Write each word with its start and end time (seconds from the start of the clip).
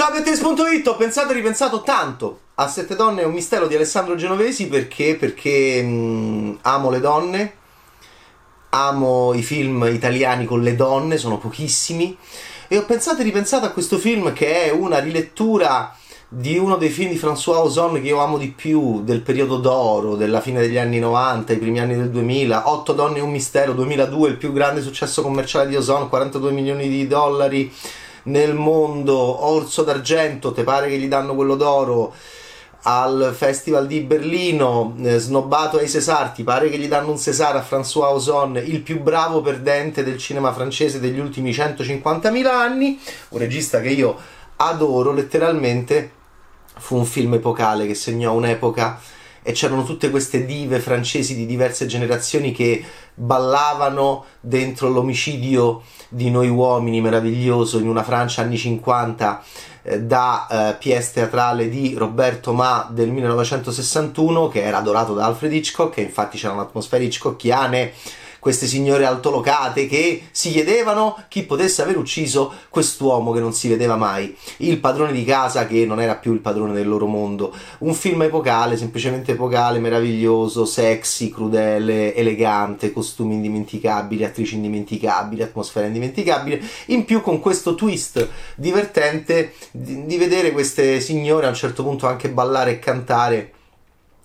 Ciao 0.00 0.12
Bettes.it, 0.12 0.86
ho 0.88 0.96
pensato 0.96 1.32
e 1.32 1.34
ripensato 1.34 1.82
tanto 1.82 2.40
a 2.54 2.68
Sette 2.68 2.96
donne 2.96 3.20
e 3.20 3.26
un 3.26 3.34
mistero 3.34 3.66
di 3.66 3.74
Alessandro 3.74 4.14
Genovesi 4.14 4.66
perché, 4.66 5.14
perché 5.14 5.82
mh, 5.82 6.60
amo 6.62 6.88
le 6.88 7.00
donne, 7.00 7.52
amo 8.70 9.34
i 9.34 9.42
film 9.42 9.86
italiani 9.92 10.46
con 10.46 10.62
le 10.62 10.74
donne, 10.74 11.18
sono 11.18 11.36
pochissimi, 11.36 12.16
e 12.66 12.78
ho 12.78 12.86
pensato 12.86 13.20
e 13.20 13.24
ripensato 13.24 13.66
a 13.66 13.72
questo 13.72 13.98
film 13.98 14.32
che 14.32 14.64
è 14.64 14.70
una 14.70 15.00
rilettura 15.00 15.94
di 16.32 16.56
uno 16.56 16.76
dei 16.76 16.88
film 16.88 17.10
di 17.10 17.18
François 17.18 17.58
Ozon 17.58 18.00
che 18.00 18.08
io 18.08 18.20
amo 18.20 18.38
di 18.38 18.48
più, 18.48 19.02
del 19.02 19.20
periodo 19.20 19.58
d'oro, 19.58 20.16
della 20.16 20.40
fine 20.40 20.60
degli 20.60 20.78
anni 20.78 20.98
90, 20.98 21.52
i 21.52 21.58
primi 21.58 21.78
anni 21.78 21.94
del 21.94 22.08
2000, 22.08 22.70
Otto 22.70 22.94
donne 22.94 23.18
e 23.18 23.20
un 23.20 23.32
mistero, 23.32 23.74
2002, 23.74 24.28
il 24.30 24.36
più 24.38 24.50
grande 24.54 24.80
successo 24.80 25.20
commerciale 25.20 25.68
di 25.68 25.76
Ozon, 25.76 26.08
42 26.08 26.52
milioni 26.52 26.88
di 26.88 27.06
dollari 27.06 27.70
nel 28.24 28.54
mondo, 28.54 29.16
Orso 29.46 29.82
d'argento, 29.82 30.52
te 30.52 30.62
pare 30.62 30.88
che 30.88 30.98
gli 30.98 31.08
danno 31.08 31.34
quello 31.34 31.56
d'oro? 31.56 32.14
al 32.82 33.34
Festival 33.36 33.86
di 33.86 34.00
Berlino, 34.00 34.94
eh, 35.02 35.18
snobbato 35.18 35.76
ai 35.76 35.88
César, 35.88 36.30
ti 36.30 36.42
pare 36.42 36.70
che 36.70 36.78
gli 36.78 36.88
danno 36.88 37.10
un 37.10 37.18
César 37.18 37.56
a 37.56 37.66
François 37.68 38.14
Ozon, 38.14 38.56
il 38.56 38.80
più 38.80 39.00
bravo 39.02 39.42
perdente 39.42 40.02
del 40.02 40.16
cinema 40.16 40.52
francese 40.52 40.98
degli 40.98 41.18
ultimi 41.18 41.50
150.000 41.50 42.46
anni, 42.46 42.98
un 43.30 43.38
regista 43.38 43.80
che 43.80 43.90
io 43.90 44.16
adoro 44.56 45.12
letteralmente, 45.12 46.12
fu 46.78 46.96
un 46.96 47.04
film 47.04 47.34
epocale 47.34 47.86
che 47.86 47.94
segnò 47.94 48.32
un'epoca 48.32 48.98
e 49.42 49.52
c'erano 49.52 49.84
tutte 49.84 50.10
queste 50.10 50.44
dive 50.44 50.80
francesi 50.80 51.34
di 51.34 51.46
diverse 51.46 51.86
generazioni 51.86 52.52
che 52.52 52.84
ballavano 53.14 54.24
dentro 54.40 54.88
l'omicidio 54.88 55.82
di 56.08 56.30
noi 56.30 56.48
uomini 56.48 57.00
meraviglioso 57.00 57.78
in 57.78 57.88
una 57.88 58.02
Francia 58.02 58.42
anni 58.42 58.56
50 58.56 59.42
eh, 59.82 60.00
da 60.02 60.46
eh, 60.50 60.74
pièce 60.76 61.12
teatrale 61.14 61.68
di 61.68 61.94
Roberto 61.94 62.52
Ma 62.52 62.88
del 62.90 63.10
1961 63.10 64.48
che 64.48 64.62
era 64.62 64.78
adorato 64.78 65.14
da 65.14 65.26
Alfred 65.26 65.52
Hitchcock 65.52 65.98
e 65.98 66.02
infatti 66.02 66.36
c'era 66.36 66.52
un'atmosfera 66.52 67.02
hitchcockiane 67.04 67.92
queste 68.40 68.66
signore 68.66 69.04
altolocate 69.04 69.86
che 69.86 70.22
si 70.32 70.50
chiedevano 70.50 71.16
chi 71.28 71.44
potesse 71.44 71.82
aver 71.82 71.96
ucciso 71.96 72.52
quest'uomo 72.68 73.30
che 73.30 73.38
non 73.38 73.52
si 73.52 73.68
vedeva 73.68 73.96
mai, 73.96 74.36
il 74.58 74.78
padrone 74.80 75.12
di 75.12 75.24
casa 75.24 75.66
che 75.66 75.86
non 75.86 76.00
era 76.00 76.16
più 76.16 76.32
il 76.32 76.40
padrone 76.40 76.72
del 76.72 76.88
loro 76.88 77.06
mondo, 77.06 77.54
un 77.78 77.94
film 77.94 78.22
epocale, 78.22 78.76
semplicemente 78.76 79.32
epocale, 79.32 79.78
meraviglioso, 79.78 80.64
sexy, 80.64 81.30
crudele, 81.30 82.14
elegante, 82.14 82.92
costumi 82.92 83.34
indimenticabili, 83.34 84.24
attrici 84.24 84.56
indimenticabili, 84.56 85.42
atmosfera 85.42 85.86
indimenticabile, 85.86 86.60
in 86.86 87.04
più 87.04 87.20
con 87.20 87.38
questo 87.40 87.74
twist 87.74 88.26
divertente 88.56 89.52
di, 89.70 90.06
di 90.06 90.16
vedere 90.16 90.52
queste 90.52 91.00
signore 91.00 91.46
a 91.46 91.50
un 91.50 91.54
certo 91.54 91.82
punto 91.82 92.06
anche 92.06 92.30
ballare 92.30 92.72
e 92.72 92.78
cantare 92.78 93.52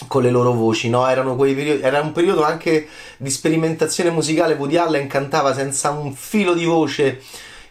con 0.08 0.22
le 0.22 0.30
loro 0.30 0.54
voci, 0.54 0.90
no? 0.90 1.04
Periodi, 1.04 1.82
era 1.82 2.02
un 2.02 2.12
periodo 2.12 2.44
anche 2.44 2.88
di 3.18 3.30
sperimentazione 3.30 4.10
musicale. 4.10 4.54
Woody 4.56 4.78
Allen 4.78 5.08
cantava 5.08 5.54
senza 5.54 5.90
un 5.92 6.14
filo 6.14 6.54
di 6.54 6.66
voce. 6.66 7.22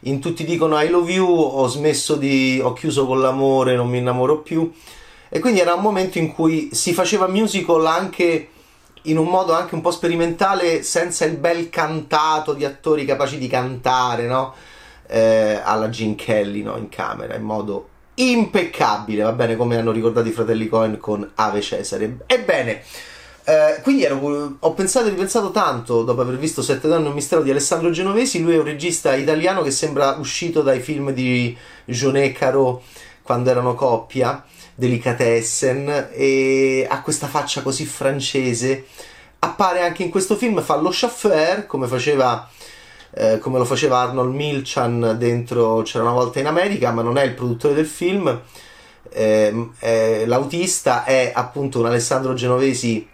In 0.06 0.20
tutti 0.20 0.44
dicono 0.44 0.80
I 0.80 0.88
love 0.88 1.12
you, 1.12 1.26
ho 1.26 1.66
smesso 1.66 2.16
di. 2.16 2.60
ho 2.62 2.72
chiuso 2.72 3.06
con 3.06 3.20
l'amore, 3.20 3.76
non 3.76 3.88
mi 3.88 3.98
innamoro 3.98 4.40
più. 4.40 4.72
E 5.28 5.38
quindi 5.40 5.60
era 5.60 5.74
un 5.74 5.82
momento 5.82 6.18
in 6.18 6.32
cui 6.32 6.70
si 6.72 6.92
faceva 6.92 7.26
musical 7.26 7.86
anche 7.86 8.48
in 9.06 9.18
un 9.18 9.26
modo 9.26 9.52
anche 9.52 9.74
un 9.74 9.80
po' 9.80 9.90
sperimentale, 9.90 10.82
senza 10.82 11.24
il 11.24 11.36
bel 11.36 11.68
cantato 11.68 12.54
di 12.54 12.64
attori 12.64 13.04
capaci 13.04 13.36
di 13.38 13.48
cantare, 13.48 14.26
no? 14.26 14.54
Eh, 15.06 15.60
alla 15.62 15.90
Gene 15.90 16.14
Kelly, 16.14 16.62
no? 16.62 16.76
In 16.76 16.88
camera, 16.88 17.34
in 17.34 17.42
modo 17.42 17.88
impeccabile, 18.14 19.22
va 19.22 19.32
bene, 19.32 19.56
come 19.56 19.76
hanno 19.76 19.92
ricordato 19.92 20.28
i 20.28 20.32
fratelli 20.32 20.68
Cohen 20.68 20.98
con 20.98 21.28
Ave 21.34 21.60
Cesare. 21.60 22.18
Ebbene, 22.26 22.82
eh, 23.46 23.80
quindi 23.82 24.04
ero, 24.04 24.56
ho 24.58 24.72
pensato 24.72 25.06
e 25.06 25.10
ripensato 25.10 25.50
tanto 25.50 26.02
dopo 26.02 26.22
aver 26.22 26.38
visto 26.38 26.62
Sette 26.62 26.88
donne 26.88 27.06
e 27.06 27.08
un 27.08 27.14
mistero 27.14 27.42
di 27.42 27.50
Alessandro 27.50 27.90
Genovesi. 27.90 28.42
Lui 28.42 28.54
è 28.54 28.58
un 28.58 28.64
regista 28.64 29.14
italiano 29.14 29.62
che 29.62 29.70
sembra 29.70 30.16
uscito 30.18 30.62
dai 30.62 30.80
film 30.80 31.10
di 31.10 31.56
Jeunet 31.84 32.32
Caro 32.32 32.82
quando 33.22 33.50
erano 33.50 33.74
coppia, 33.74 34.44
Delicatessen, 34.74 36.08
e 36.12 36.86
ha 36.88 37.02
questa 37.02 37.26
faccia 37.26 37.62
così 37.62 37.84
francese. 37.84 38.86
Appare 39.40 39.82
anche 39.82 40.02
in 40.02 40.10
questo 40.10 40.36
film, 40.36 40.62
fa 40.62 40.76
lo 40.76 40.90
chauffeur 40.90 41.66
come 41.66 41.86
faceva 41.86 42.48
eh, 43.14 43.38
come 43.38 43.58
lo 43.58 43.64
faceva 43.64 43.98
Arnold 43.98 44.34
Milchan 44.34 45.14
dentro 45.18 45.82
C'era 45.82 46.02
una 46.02 46.12
volta 46.12 46.40
in 46.40 46.46
America, 46.46 46.90
ma 46.90 47.02
non 47.02 47.16
è 47.16 47.22
il 47.22 47.34
produttore 47.34 47.74
del 47.74 47.86
film. 47.86 48.40
Eh, 49.10 49.68
eh, 49.78 50.24
l'autista 50.26 51.04
è 51.04 51.30
appunto 51.32 51.78
un 51.78 51.86
Alessandro 51.86 52.34
Genovesi 52.34 53.08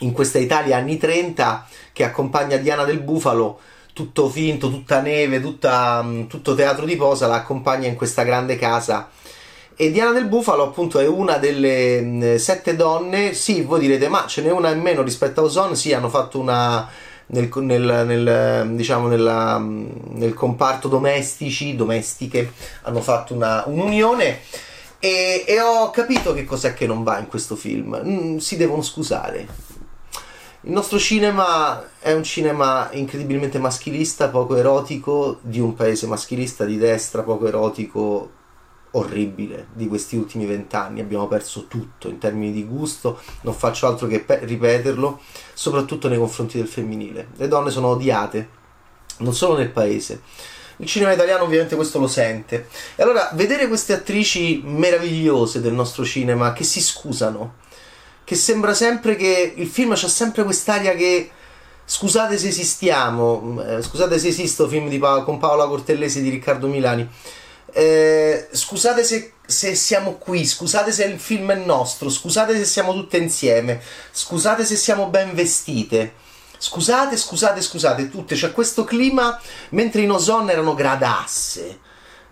in 0.00 0.12
questa 0.12 0.38
Italia 0.38 0.76
anni 0.76 0.96
30 0.96 1.66
che 1.92 2.04
accompagna 2.04 2.56
Diana 2.56 2.84
del 2.84 3.00
Bufalo 3.00 3.58
tutto 3.96 4.28
finto, 4.28 4.68
tutta 4.68 5.00
neve, 5.00 5.40
tutta, 5.40 6.02
mm, 6.02 6.26
tutto 6.26 6.54
teatro 6.54 6.84
di 6.84 6.96
posa, 6.96 7.26
la 7.26 7.36
accompagna 7.36 7.88
in 7.88 7.94
questa 7.94 8.24
grande 8.24 8.56
casa. 8.56 9.08
E 9.74 9.90
Diana 9.90 10.12
del 10.12 10.26
Bufalo, 10.26 10.64
appunto, 10.64 10.98
è 10.98 11.06
una 11.06 11.38
delle 11.38 12.02
mm, 12.02 12.34
sette 12.36 12.76
donne. 12.76 13.32
Sì, 13.32 13.62
voi 13.62 13.80
direte, 13.80 14.08
ma 14.08 14.26
ce 14.26 14.42
n'è 14.42 14.50
una 14.50 14.70
in 14.70 14.80
meno 14.80 15.02
rispetto 15.02 15.40
a 15.40 15.44
Ozone. 15.44 15.76
Sì, 15.76 15.94
hanno 15.94 16.10
fatto 16.10 16.38
una 16.38 16.86
nel, 17.26 17.50
nel, 17.54 18.04
nel, 18.06 18.68
diciamo 18.74 19.08
nella, 19.08 19.58
nel 19.58 20.34
comparto 20.34 20.88
domestici, 20.88 21.74
domestiche, 21.74 22.52
hanno 22.82 23.00
fatto 23.00 23.34
una, 23.34 23.64
un'unione 23.66 24.40
e, 24.98 25.44
e, 25.46 25.60
ho 25.60 25.90
capito 25.90 26.32
che 26.32 26.44
cos'è 26.44 26.74
che 26.74 26.86
non 26.86 27.02
va 27.02 27.18
in 27.18 27.26
questo 27.26 27.56
film. 27.56 28.00
Mm, 28.02 28.36
si 28.38 28.56
devono 28.56 28.82
scusare. 28.82 29.74
Il 30.62 30.72
nostro 30.72 30.98
cinema 30.98 31.90
è 32.00 32.12
un 32.12 32.24
cinema 32.24 32.88
incredibilmente 32.92 33.58
maschilista, 33.58 34.28
poco 34.28 34.56
erotico, 34.56 35.38
di 35.42 35.60
un 35.60 35.74
paese 35.74 36.06
maschilista 36.08 36.64
di 36.64 36.76
destra, 36.76 37.22
poco 37.22 37.46
erotico, 37.46 38.30
orribile 38.96 39.68
di 39.72 39.86
questi 39.88 40.16
ultimi 40.16 40.46
vent'anni. 40.46 41.00
Abbiamo 41.00 41.26
perso 41.28 41.66
tutto 41.66 42.08
in 42.08 42.18
termini 42.18 42.52
di 42.52 42.64
gusto, 42.64 43.20
non 43.42 43.54
faccio 43.54 43.86
altro 43.86 44.06
che 44.06 44.20
pe- 44.20 44.44
ripeterlo, 44.44 45.20
soprattutto 45.54 46.08
nei 46.08 46.18
confronti 46.18 46.56
del 46.58 46.68
femminile. 46.68 47.28
Le 47.36 47.48
donne 47.48 47.70
sono 47.70 47.88
odiate, 47.88 48.48
non 49.18 49.34
solo 49.34 49.56
nel 49.56 49.70
paese. 49.70 50.22
Il 50.78 50.86
cinema 50.86 51.12
italiano 51.12 51.44
ovviamente 51.44 51.76
questo 51.76 51.98
lo 51.98 52.06
sente. 52.06 52.68
E 52.96 53.02
allora 53.02 53.30
vedere 53.34 53.68
queste 53.68 53.92
attrici 53.92 54.60
meravigliose 54.64 55.60
del 55.60 55.72
nostro 55.72 56.04
cinema 56.04 56.52
che 56.52 56.64
si 56.64 56.82
scusano, 56.82 57.54
che 58.24 58.34
sembra 58.34 58.74
sempre 58.74 59.16
che 59.16 59.54
il 59.56 59.68
film 59.68 59.94
c'ha 59.94 60.08
sempre 60.08 60.44
quest'aria 60.44 60.94
che 60.94 61.30
scusate 61.84 62.36
se 62.36 62.48
esistiamo, 62.48 63.62
eh, 63.64 63.80
scusate 63.82 64.18
se 64.18 64.28
esisto 64.28 64.68
film 64.68 64.98
pa- 64.98 65.22
con 65.22 65.38
Paola 65.38 65.66
Cortellesi 65.66 66.20
di 66.20 66.30
Riccardo 66.30 66.66
Milani 66.66 67.08
eh, 67.78 68.48
scusate 68.52 69.04
se, 69.04 69.34
se, 69.44 69.74
siamo 69.74 70.12
qui, 70.12 70.46
scusate 70.46 70.90
se 70.90 71.04
il 71.04 71.20
film 71.20 71.52
è 71.52 71.56
nostro, 71.56 72.08
scusate 72.08 72.56
se 72.56 72.64
siamo 72.64 72.94
tutte 72.94 73.18
insieme, 73.18 73.82
scusate 74.12 74.64
se 74.64 74.76
siamo 74.76 75.08
ben 75.08 75.34
vestite. 75.34 76.24
Scusate, 76.56 77.18
scusate, 77.18 77.60
scusate, 77.60 78.08
tutte. 78.08 78.34
C'è 78.34 78.52
questo 78.52 78.84
clima 78.84 79.38
mentre 79.70 80.00
in 80.00 80.10
Ozone 80.10 80.52
erano 80.52 80.72
gradasse, 80.72 81.80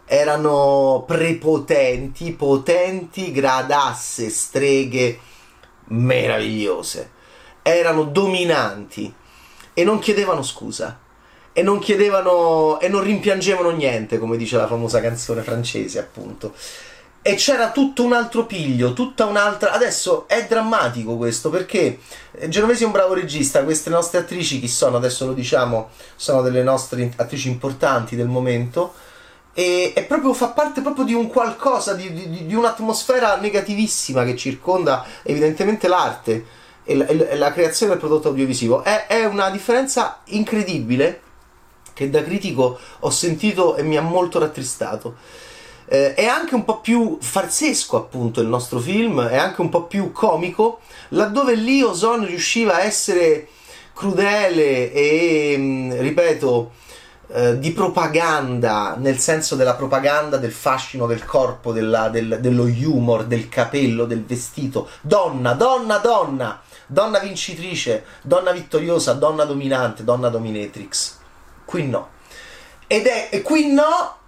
erano 0.06 1.04
prepotenti, 1.06 2.32
potenti, 2.32 3.30
gradasse, 3.30 4.30
streghe 4.30 5.20
meravigliose. 5.88 7.10
Erano 7.60 8.04
dominanti 8.04 9.12
e 9.74 9.84
non 9.84 9.98
chiedevano 9.98 10.42
scusa 10.42 11.02
e 11.56 11.62
non 11.62 11.78
chiedevano 11.78 12.80
e 12.80 12.88
non 12.88 13.02
rimpiangevano 13.02 13.70
niente, 13.70 14.18
come 14.18 14.36
dice 14.36 14.56
la 14.56 14.66
famosa 14.66 15.00
canzone 15.00 15.40
francese, 15.42 16.00
appunto. 16.00 16.52
E 17.22 17.36
c'era 17.36 17.70
tutto 17.70 18.02
un 18.02 18.12
altro 18.12 18.44
piglio, 18.44 18.92
tutta 18.92 19.24
un'altra. 19.24 19.70
Adesso 19.70 20.24
è 20.26 20.44
drammatico 20.46 21.16
questo 21.16 21.48
perché 21.48 22.00
Genovesi 22.48 22.82
è 22.82 22.86
un 22.86 22.92
bravo 22.92 23.14
regista. 23.14 23.62
Queste 23.62 23.88
nostre 23.88 24.18
attrici, 24.18 24.60
chi 24.60 24.68
sono? 24.68 24.98
Adesso 24.98 25.24
lo 25.26 25.32
diciamo, 25.32 25.90
sono 26.16 26.42
delle 26.42 26.62
nostre 26.62 27.12
attrici 27.16 27.48
importanti 27.48 28.14
del 28.14 28.26
momento. 28.26 28.92
E, 29.54 29.92
e 29.94 30.02
proprio 30.02 30.34
fa 30.34 30.48
parte 30.48 30.82
proprio 30.82 31.04
di 31.04 31.14
un 31.14 31.28
qualcosa, 31.28 31.94
di, 31.94 32.12
di, 32.12 32.46
di 32.46 32.54
un'atmosfera 32.54 33.36
negativissima 33.36 34.24
che 34.24 34.36
circonda 34.36 35.06
evidentemente 35.22 35.86
l'arte 35.86 36.44
e 36.84 36.96
la, 36.96 37.06
e 37.06 37.36
la 37.36 37.52
creazione 37.52 37.92
del 37.92 38.00
prodotto 38.00 38.28
audiovisivo. 38.28 38.82
È, 38.82 39.06
è 39.06 39.24
una 39.24 39.48
differenza 39.48 40.20
incredibile 40.24 41.22
che 41.94 42.10
da 42.10 42.22
critico 42.22 42.78
ho 43.00 43.10
sentito 43.10 43.76
e 43.76 43.82
mi 43.82 43.96
ha 43.96 44.02
molto 44.02 44.38
rattristato. 44.38 45.14
Eh, 45.86 46.14
è 46.14 46.26
anche 46.26 46.54
un 46.54 46.64
po' 46.64 46.80
più 46.80 47.18
farsesco, 47.20 47.96
appunto, 47.96 48.40
il 48.40 48.48
nostro 48.48 48.78
film, 48.78 49.22
è 49.26 49.36
anche 49.36 49.60
un 49.60 49.68
po' 49.68 49.84
più 49.84 50.12
comico, 50.12 50.80
laddove 51.10 51.54
lì 51.54 51.82
Ozon 51.82 52.26
riusciva 52.26 52.76
a 52.76 52.82
essere 52.82 53.48
crudele 53.94 54.92
e, 54.92 55.54
mm, 55.56 55.92
ripeto, 55.98 56.72
eh, 57.28 57.58
di 57.58 57.72
propaganda, 57.72 58.96
nel 58.98 59.18
senso 59.18 59.56
della 59.56 59.74
propaganda 59.74 60.36
del 60.36 60.52
fascino 60.52 61.06
del 61.06 61.24
corpo, 61.24 61.72
della, 61.72 62.08
del, 62.08 62.38
dello 62.40 62.64
humor, 62.64 63.24
del 63.24 63.48
capello, 63.48 64.04
del 64.04 64.24
vestito. 64.24 64.88
Donna, 65.00 65.52
donna, 65.54 65.98
donna, 65.98 66.60
donna 66.86 67.18
vincitrice, 67.18 68.04
donna 68.22 68.52
vittoriosa, 68.52 69.14
donna 69.14 69.44
dominante, 69.44 70.04
donna 70.04 70.28
dominatrix. 70.28 71.22
Qui 71.74 71.88
no. 71.88 72.10
Ed 72.86 73.06
è 73.06 73.30
e 73.32 73.42
qui 73.42 73.72
no 73.72 74.18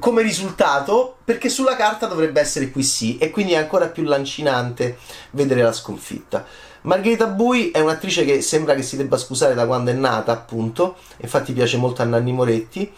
come 0.00 0.20
risultato 0.20 1.18
perché 1.22 1.48
sulla 1.48 1.76
carta 1.76 2.06
dovrebbe 2.06 2.40
essere 2.40 2.72
qui 2.72 2.82
sì 2.82 3.18
e 3.18 3.30
quindi 3.30 3.52
è 3.52 3.58
ancora 3.58 3.86
più 3.86 4.02
lancinante 4.02 4.98
vedere 5.30 5.62
la 5.62 5.72
sconfitta. 5.72 6.44
Margherita 6.80 7.28
Bui 7.28 7.70
è 7.70 7.78
un'attrice 7.78 8.24
che 8.24 8.40
sembra 8.40 8.74
che 8.74 8.82
si 8.82 8.96
debba 8.96 9.16
scusare 9.16 9.54
da 9.54 9.64
quando 9.64 9.92
è 9.92 9.94
nata, 9.94 10.32
appunto, 10.32 10.96
infatti 11.18 11.52
piace 11.52 11.76
molto 11.76 12.02
a 12.02 12.04
Nanni 12.04 12.32
Moretti. 12.32 12.92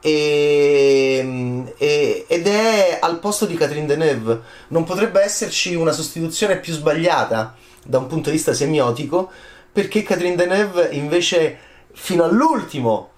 E, 0.00 1.74
e, 1.76 2.24
ed 2.26 2.46
è 2.48 2.98
al 3.00 3.20
posto 3.20 3.46
di 3.46 3.54
Catherine 3.54 3.86
Deneuve. 3.86 4.40
Non 4.68 4.82
potrebbe 4.82 5.22
esserci 5.22 5.76
una 5.76 5.92
sostituzione 5.92 6.58
più 6.58 6.72
sbagliata 6.72 7.54
da 7.84 7.98
un 7.98 8.08
punto 8.08 8.30
di 8.30 8.36
vista 8.36 8.52
semiotico, 8.52 9.30
perché 9.70 10.02
Catherine 10.02 10.34
Deneuve 10.34 10.88
invece 10.90 11.66
fino 11.92 12.24
all'ultimo 12.24 13.10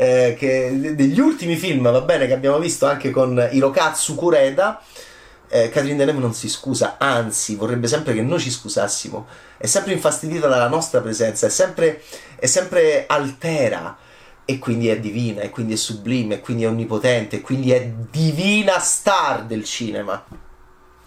eh, 0.00 0.36
che, 0.38 0.94
degli 0.94 1.18
ultimi 1.18 1.56
film, 1.56 1.90
va 1.90 2.00
bene, 2.02 2.28
che 2.28 2.32
abbiamo 2.32 2.60
visto 2.60 2.86
anche 2.86 3.10
con 3.10 3.48
Hirokatsu 3.50 4.14
Kureda, 4.14 4.80
eh, 5.48 5.70
Catherine 5.70 5.96
Deneuve 5.96 6.20
non 6.20 6.34
si 6.34 6.48
scusa, 6.48 6.98
anzi 6.98 7.56
vorrebbe 7.56 7.88
sempre 7.88 8.14
che 8.14 8.22
noi 8.22 8.38
ci 8.38 8.52
scusassimo, 8.52 9.26
è 9.56 9.66
sempre 9.66 9.94
infastidita 9.94 10.46
dalla 10.46 10.68
nostra 10.68 11.00
presenza, 11.00 11.48
è 11.48 11.50
sempre, 11.50 12.00
è 12.36 12.46
sempre 12.46 13.06
altera 13.08 13.96
e 14.44 14.58
quindi 14.60 14.88
è 14.88 15.00
divina, 15.00 15.40
e 15.40 15.50
quindi 15.50 15.72
è 15.72 15.76
sublime, 15.76 16.36
e 16.36 16.40
quindi 16.40 16.62
è 16.62 16.68
onnipotente, 16.68 17.36
e 17.36 17.40
quindi 17.40 17.72
è 17.72 17.92
divina 18.10 18.78
star 18.78 19.46
del 19.46 19.64
cinema. 19.64 20.24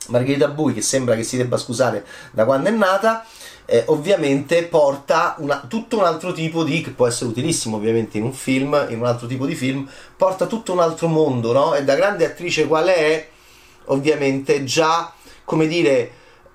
Margherita 0.07 0.49
Bui, 0.49 0.73
che 0.73 0.81
sembra 0.81 1.15
che 1.15 1.23
si 1.23 1.37
debba 1.37 1.55
scusare 1.55 2.05
da 2.31 2.43
quando 2.43 2.67
è 2.67 2.71
nata, 2.73 3.25
eh, 3.65 3.83
ovviamente 3.87 4.63
porta 4.63 5.35
una, 5.39 5.65
tutto 5.67 5.97
un 5.97 6.03
altro 6.03 6.33
tipo 6.33 6.63
di, 6.63 6.81
che 6.81 6.91
può 6.91 7.07
essere 7.07 7.29
utilissimo 7.29 7.77
ovviamente 7.77 8.17
in 8.17 8.23
un 8.23 8.33
film, 8.33 8.87
in 8.89 8.99
un 8.99 9.05
altro 9.05 9.27
tipo 9.27 9.45
di 9.45 9.55
film, 9.55 9.87
porta 10.15 10.45
tutto 10.45 10.73
un 10.73 10.79
altro 10.79 11.07
mondo, 11.07 11.51
no? 11.51 11.73
E 11.75 11.83
da 11.83 11.95
grande 11.95 12.25
attrice 12.25 12.67
qual 12.67 12.87
è, 12.87 13.27
ovviamente 13.85 14.63
già, 14.63 15.13
come 15.43 15.67
dire, 15.67 16.11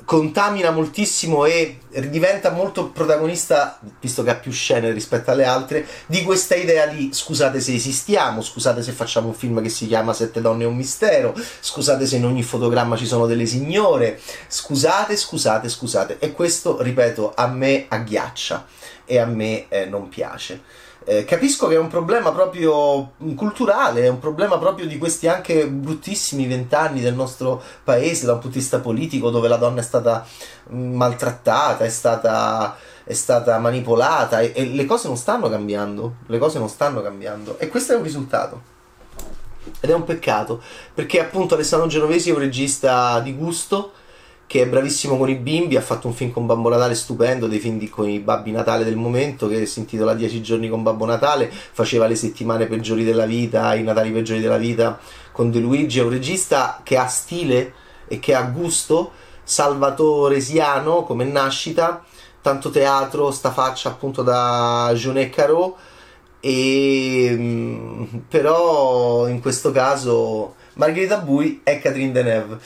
contamina 0.06 0.70
moltissimo 0.70 1.44
e 1.46 1.80
diventa 2.08 2.52
molto 2.52 2.90
protagonista, 2.90 3.80
visto 4.00 4.22
che 4.22 4.30
ha 4.30 4.36
più 4.36 4.52
scene 4.52 4.92
rispetto 4.92 5.32
alle 5.32 5.44
altre, 5.44 5.84
di 6.06 6.22
questa 6.22 6.54
idea 6.54 6.86
di 6.86 7.10
scusate 7.12 7.60
se 7.60 7.74
esistiamo, 7.74 8.40
scusate 8.40 8.82
se 8.82 8.92
facciamo 8.92 9.26
un 9.26 9.34
film 9.34 9.60
che 9.60 9.68
si 9.68 9.88
chiama 9.88 10.12
Sette 10.12 10.40
donne 10.40 10.62
e 10.62 10.66
un 10.66 10.76
mistero, 10.76 11.34
scusate 11.60 12.06
se 12.06 12.16
in 12.16 12.24
ogni 12.24 12.44
fotogramma 12.44 12.96
ci 12.96 13.04
sono 13.04 13.26
delle 13.26 13.46
signore, 13.46 14.20
scusate, 14.46 15.16
scusate, 15.16 15.68
scusate. 15.68 16.18
E 16.20 16.30
questo, 16.30 16.80
ripeto, 16.80 17.32
a 17.34 17.48
me 17.48 17.86
agghiaccia 17.88 18.64
e 19.04 19.18
a 19.18 19.26
me 19.26 19.66
eh, 19.68 19.86
non 19.86 20.08
piace. 20.08 20.84
Eh, 21.08 21.24
capisco 21.24 21.68
che 21.68 21.76
è 21.76 21.78
un 21.78 21.86
problema 21.86 22.32
proprio 22.32 23.12
culturale, 23.36 24.02
è 24.02 24.08
un 24.08 24.18
problema 24.18 24.58
proprio 24.58 24.88
di 24.88 24.98
questi 24.98 25.28
anche 25.28 25.68
bruttissimi 25.68 26.48
vent'anni 26.48 27.00
del 27.00 27.14
nostro 27.14 27.62
paese 27.84 28.26
da 28.26 28.32
un 28.32 28.40
punto 28.40 28.56
di 28.56 28.60
vista 28.60 28.80
politico 28.80 29.30
dove 29.30 29.46
la 29.46 29.54
donna 29.54 29.78
è 29.78 29.84
stata 29.84 30.26
mm, 30.72 30.96
maltrattata, 30.96 31.84
è 31.84 31.88
stata, 31.90 32.76
è 33.04 33.12
stata 33.12 33.56
manipolata 33.60 34.40
e, 34.40 34.50
e 34.52 34.64
le 34.66 34.84
cose 34.84 35.06
non 35.06 35.16
stanno 35.16 35.48
cambiando, 35.48 36.16
le 36.26 36.38
cose 36.38 36.58
non 36.58 36.68
stanno 36.68 37.00
cambiando 37.00 37.56
e 37.60 37.68
questo 37.68 37.92
è 37.92 37.96
un 37.96 38.02
risultato. 38.02 38.74
Ed 39.78 39.88
è 39.88 39.94
un 39.94 40.02
peccato 40.02 40.60
perché 40.92 41.20
appunto 41.20 41.54
Alessandro 41.54 41.86
Genovesi 41.86 42.30
è 42.30 42.32
un 42.32 42.40
regista 42.40 43.20
di 43.20 43.32
gusto 43.32 43.92
che 44.46 44.62
è 44.62 44.66
bravissimo 44.66 45.16
con 45.16 45.28
i 45.28 45.34
bimbi, 45.34 45.76
ha 45.76 45.80
fatto 45.80 46.06
un 46.06 46.14
film 46.14 46.30
con 46.30 46.46
Babbo 46.46 46.68
Natale 46.68 46.94
stupendo, 46.94 47.48
dei 47.48 47.58
film 47.58 47.78
di, 47.78 47.88
con 47.88 48.08
i 48.08 48.20
babbi 48.20 48.52
Natale 48.52 48.84
del 48.84 48.96
momento, 48.96 49.48
che 49.48 49.66
si 49.66 49.80
intitola 49.80 50.14
10 50.14 50.40
giorni 50.40 50.68
con 50.68 50.82
Babbo 50.82 51.04
Natale, 51.04 51.50
faceva 51.50 52.06
le 52.06 52.14
settimane 52.14 52.66
peggiori 52.66 53.02
della 53.02 53.26
vita, 53.26 53.74
i 53.74 53.82
Natali 53.82 54.12
peggiori 54.12 54.40
della 54.40 54.56
vita 54.56 54.98
con 55.32 55.50
De 55.50 55.58
Luigi, 55.58 55.98
è 55.98 56.02
un 56.02 56.10
regista 56.10 56.80
che 56.84 56.96
ha 56.96 57.08
stile 57.08 57.72
e 58.06 58.20
che 58.20 58.34
ha 58.34 58.42
gusto, 58.42 59.10
salvatoresiano 59.42 61.02
come 61.02 61.24
nascita, 61.24 62.04
tanto 62.40 62.70
teatro, 62.70 63.32
sta 63.32 63.50
faccia 63.50 63.88
appunto 63.88 64.22
da 64.22 64.92
Jonet 64.94 65.34
Caro, 65.34 65.76
e 66.38 67.34
mm, 67.36 68.04
però 68.28 69.26
in 69.26 69.40
questo 69.40 69.72
caso 69.72 70.54
Margherita 70.74 71.18
Bui 71.18 71.60
è 71.64 71.80
Catherine 71.80 72.12
Deneuve 72.12 72.58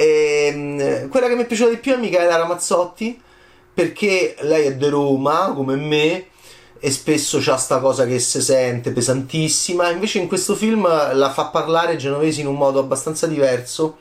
e, 0.00 0.46
ehm, 0.46 1.08
quella 1.10 1.28
che 1.28 1.34
mi 1.34 1.42
è 1.42 1.46
piaciuta 1.46 1.68
di 1.68 1.76
più 1.76 1.92
è 1.92 1.98
Michela 1.98 2.36
Ramazzotti 2.36 3.20
perché 3.74 4.34
lei 4.40 4.68
è 4.68 4.74
di 4.74 4.88
Roma 4.88 5.52
come 5.54 5.76
me 5.76 6.28
e 6.78 6.90
spesso 6.90 7.38
c'ha 7.38 7.58
sta 7.58 7.80
cosa 7.80 8.06
che 8.06 8.18
si 8.18 8.40
sente 8.40 8.92
pesantissima. 8.92 9.90
Invece 9.90 10.18
in 10.18 10.26
questo 10.26 10.54
film 10.54 10.88
la 10.88 11.30
fa 11.30 11.48
parlare 11.48 11.96
genovesi 11.96 12.40
in 12.40 12.46
un 12.46 12.54
modo 12.54 12.80
abbastanza 12.80 13.26
diverso 13.26 13.98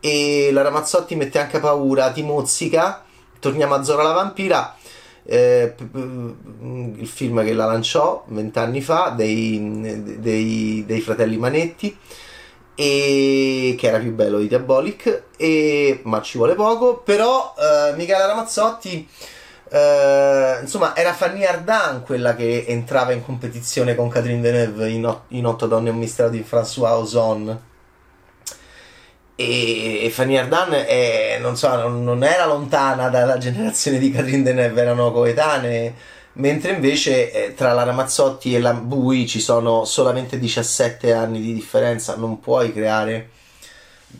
e 0.00 0.50
la 0.52 0.62
Ramazzotti 0.62 1.14
mette 1.14 1.38
anche 1.38 1.60
paura 1.60 2.10
ti 2.10 2.22
mozzica. 2.22 3.04
Torniamo 3.38 3.74
a 3.74 3.84
Zora 3.84 4.02
la 4.02 4.12
vampira. 4.12 4.74
Eh, 5.22 5.74
il 5.92 7.06
film 7.06 7.44
che 7.44 7.52
la 7.52 7.66
lanciò 7.66 8.24
vent'anni 8.26 8.80
fa 8.80 9.10
dei, 9.10 10.18
dei, 10.18 10.82
dei 10.84 11.00
fratelli 11.00 11.36
Manetti 11.36 11.96
e 12.74 13.74
che 13.78 13.86
era 13.86 13.98
più 13.98 14.12
bello 14.12 14.38
di 14.38 14.48
Diabolic 14.48 15.24
e, 15.36 16.00
ma 16.04 16.22
ci 16.22 16.38
vuole 16.38 16.54
poco 16.54 16.98
però 16.98 17.54
eh, 17.58 17.94
Michela 17.96 18.26
Ramazzotti 18.26 19.06
eh, 19.72 20.58
insomma 20.62 20.96
era 20.96 21.12
Fanny 21.12 21.44
Ardant 21.44 22.04
quella 22.04 22.34
che 22.34 22.64
entrava 22.66 23.12
in 23.12 23.24
competizione 23.24 23.94
con 23.94 24.08
Catherine 24.08 24.40
Deneuve 24.40 24.88
in, 24.88 25.18
in 25.28 25.46
Otto 25.46 25.66
donne 25.66 25.90
e 25.90 25.92
un 25.92 25.98
mistero 25.98 26.28
di 26.28 26.44
François 26.48 26.96
Ozon. 26.96 27.60
E, 29.36 30.04
e 30.04 30.10
Fanny 30.10 30.36
Ardant 30.36 30.72
è, 30.72 31.38
non, 31.40 31.56
so, 31.56 31.74
non, 31.76 32.02
non 32.02 32.24
era 32.24 32.46
lontana 32.46 33.08
dalla 33.08 33.38
generazione 33.38 33.98
di 33.98 34.10
Catherine 34.10 34.42
Deneuve 34.42 34.80
erano 34.80 35.12
coetanee 35.12 35.94
mentre 36.40 36.72
invece 36.72 37.30
eh, 37.32 37.54
tra 37.54 37.72
la 37.72 37.84
Ramazzotti 37.84 38.54
e 38.54 38.60
la 38.60 38.72
Bui 38.72 39.26
ci 39.28 39.40
sono 39.40 39.84
solamente 39.84 40.38
17 40.38 41.12
anni 41.12 41.40
di 41.40 41.52
differenza, 41.52 42.16
non 42.16 42.40
puoi 42.40 42.72
creare 42.72 43.28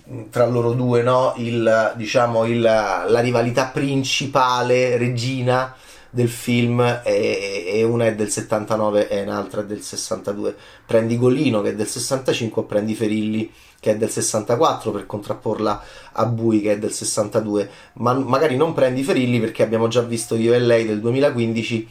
mm, 0.09 0.25
tra 0.31 0.47
loro 0.47 0.73
due 0.73 1.03
no? 1.03 1.33
il, 1.39 1.95
diciamo, 1.97 2.45
il, 2.45 2.61
la 2.61 3.21
rivalità 3.21 3.67
principale, 3.67 4.97
regina 4.99 5.75
del 6.13 6.29
film 6.29 6.81
e, 7.05 7.65
e, 7.67 7.85
una 7.85 8.07
è 8.07 8.15
del 8.17 8.31
79 8.31 9.09
e 9.09 9.23
un'altra 9.23 9.61
è 9.61 9.65
del 9.65 9.81
62 9.81 10.57
prendi 10.85 11.17
Golino 11.17 11.63
che 11.63 11.71
è 11.71 11.75
del 11.77 11.87
65 11.87 12.63
o 12.63 12.65
prendi 12.65 12.97
Ferilli 12.97 13.49
che 13.79 13.93
è 13.93 13.97
del 13.97 14.11
64 14.11 14.91
per 14.91 15.07
contrapporla 15.07 15.83
a 16.15 16.27
Bui 16.27 16.63
che 16.63 16.73
è 16.73 16.79
del 16.81 16.91
62 16.91 17.71
ma 17.95 18.13
magari 18.15 18.57
non 18.57 18.75
prendi 18.75 19.05
Ferilli 19.05 19.39
perché 19.39 19.63
abbiamo 19.63 19.87
già 19.87 20.01
visto 20.01 20.35
io 20.35 20.53
e 20.53 20.59
lei 20.59 20.85
del 20.85 20.99
2015 20.99 21.89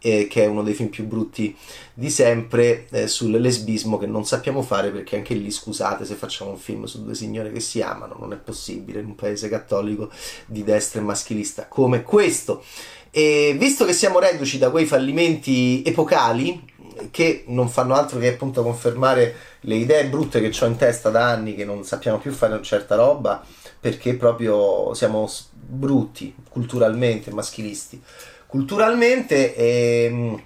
eh, 0.00 0.26
che 0.28 0.44
è 0.44 0.46
uno 0.46 0.62
dei 0.62 0.74
film 0.74 0.88
più 0.88 1.06
brutti 1.06 1.56
di 1.94 2.10
sempre 2.10 2.86
eh, 2.90 3.08
sul 3.08 3.32
lesbismo 3.32 3.98
che 3.98 4.06
non 4.06 4.24
sappiamo 4.24 4.62
fare 4.62 4.90
perché 4.90 5.16
anche 5.16 5.34
lì 5.34 5.50
scusate 5.50 6.04
se 6.04 6.14
facciamo 6.14 6.50
un 6.50 6.58
film 6.58 6.84
su 6.84 7.02
due 7.02 7.14
signore 7.14 7.50
che 7.52 7.60
si 7.60 7.80
amano 7.80 8.16
non 8.18 8.32
è 8.32 8.36
possibile 8.36 9.00
in 9.00 9.06
un 9.06 9.14
paese 9.14 9.48
cattolico 9.48 10.10
di 10.46 10.62
destra 10.62 11.00
e 11.00 11.04
maschilista 11.04 11.66
come 11.66 12.02
questo. 12.02 12.64
E 13.10 13.56
visto 13.58 13.84
che 13.84 13.92
siamo 13.92 14.18
reduci 14.18 14.58
da 14.58 14.70
quei 14.70 14.84
fallimenti 14.84 15.82
epocali 15.84 16.76
che 17.10 17.44
non 17.46 17.68
fanno 17.68 17.94
altro 17.94 18.18
che 18.18 18.28
appunto 18.28 18.62
confermare 18.62 19.34
le 19.60 19.76
idee 19.76 20.06
brutte 20.06 20.40
che 20.40 20.64
ho 20.64 20.66
in 20.66 20.76
testa 20.76 21.10
da 21.10 21.28
anni 21.28 21.54
che 21.54 21.64
non 21.64 21.84
sappiamo 21.84 22.18
più 22.18 22.32
fare 22.32 22.54
una 22.54 22.62
certa 22.62 22.96
roba 22.96 23.44
perché 23.80 24.14
proprio 24.14 24.92
siamo 24.94 25.30
brutti 25.50 26.34
culturalmente 26.48 27.30
maschilisti 27.30 28.02
culturalmente. 28.48 29.54
E, 29.54 30.04
ehm, 30.04 30.42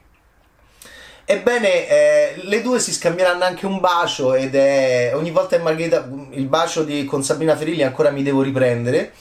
ebbene, 1.25 1.89
eh, 1.89 2.35
le 2.43 2.61
due 2.61 2.79
si 2.81 2.93
scambieranno 2.93 3.45
anche 3.45 3.65
un 3.65 3.81
bacio 3.81 4.35
ed 4.35 4.55
è 4.55 5.13
ogni 5.15 5.31
volta 5.31 5.57
che 5.57 5.63
Margherita 5.63 6.07
il 6.33 6.47
bacio 6.47 6.83
di, 6.85 7.05
con 7.07 7.23
Sabrina 7.25 7.57
Ferilli 7.57 7.83
ancora 7.83 8.11
mi 8.11 8.23
devo 8.23 8.43
riprendere 8.43 9.13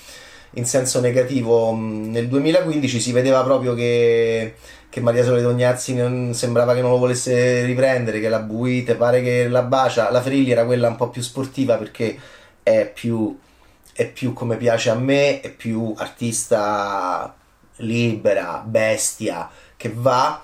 in 0.55 0.65
senso 0.65 0.99
negativo. 0.99 1.73
Nel 1.75 2.27
2015 2.27 2.99
si 2.99 3.11
vedeva 3.11 3.43
proprio 3.43 3.73
che, 3.73 4.55
che 4.89 4.99
Maria 4.99 5.23
Sole 5.23 5.41
Tognazzi 5.41 5.95
non, 5.95 6.33
sembrava 6.33 6.73
che 6.73 6.81
non 6.81 6.91
lo 6.91 6.97
volesse 6.97 7.63
riprendere, 7.63 8.19
che 8.19 8.29
la 8.29 8.39
buite, 8.39 8.95
pare 8.95 9.21
che 9.21 9.47
la 9.47 9.61
bacia. 9.61 10.11
La 10.11 10.21
Ferilli 10.21 10.51
era 10.51 10.65
quella 10.65 10.89
un 10.89 10.95
po' 10.97 11.09
più 11.09 11.21
sportiva 11.21 11.77
perché 11.77 12.17
è 12.63 12.91
più, 12.93 13.37
è 13.93 14.07
più 14.07 14.33
come 14.33 14.57
piace 14.57 14.89
a 14.89 14.95
me, 14.95 15.39
è 15.39 15.49
più 15.51 15.93
artista 15.95 17.35
libera, 17.81 18.63
bestia, 18.65 19.49
che 19.75 19.91
va 19.93 20.43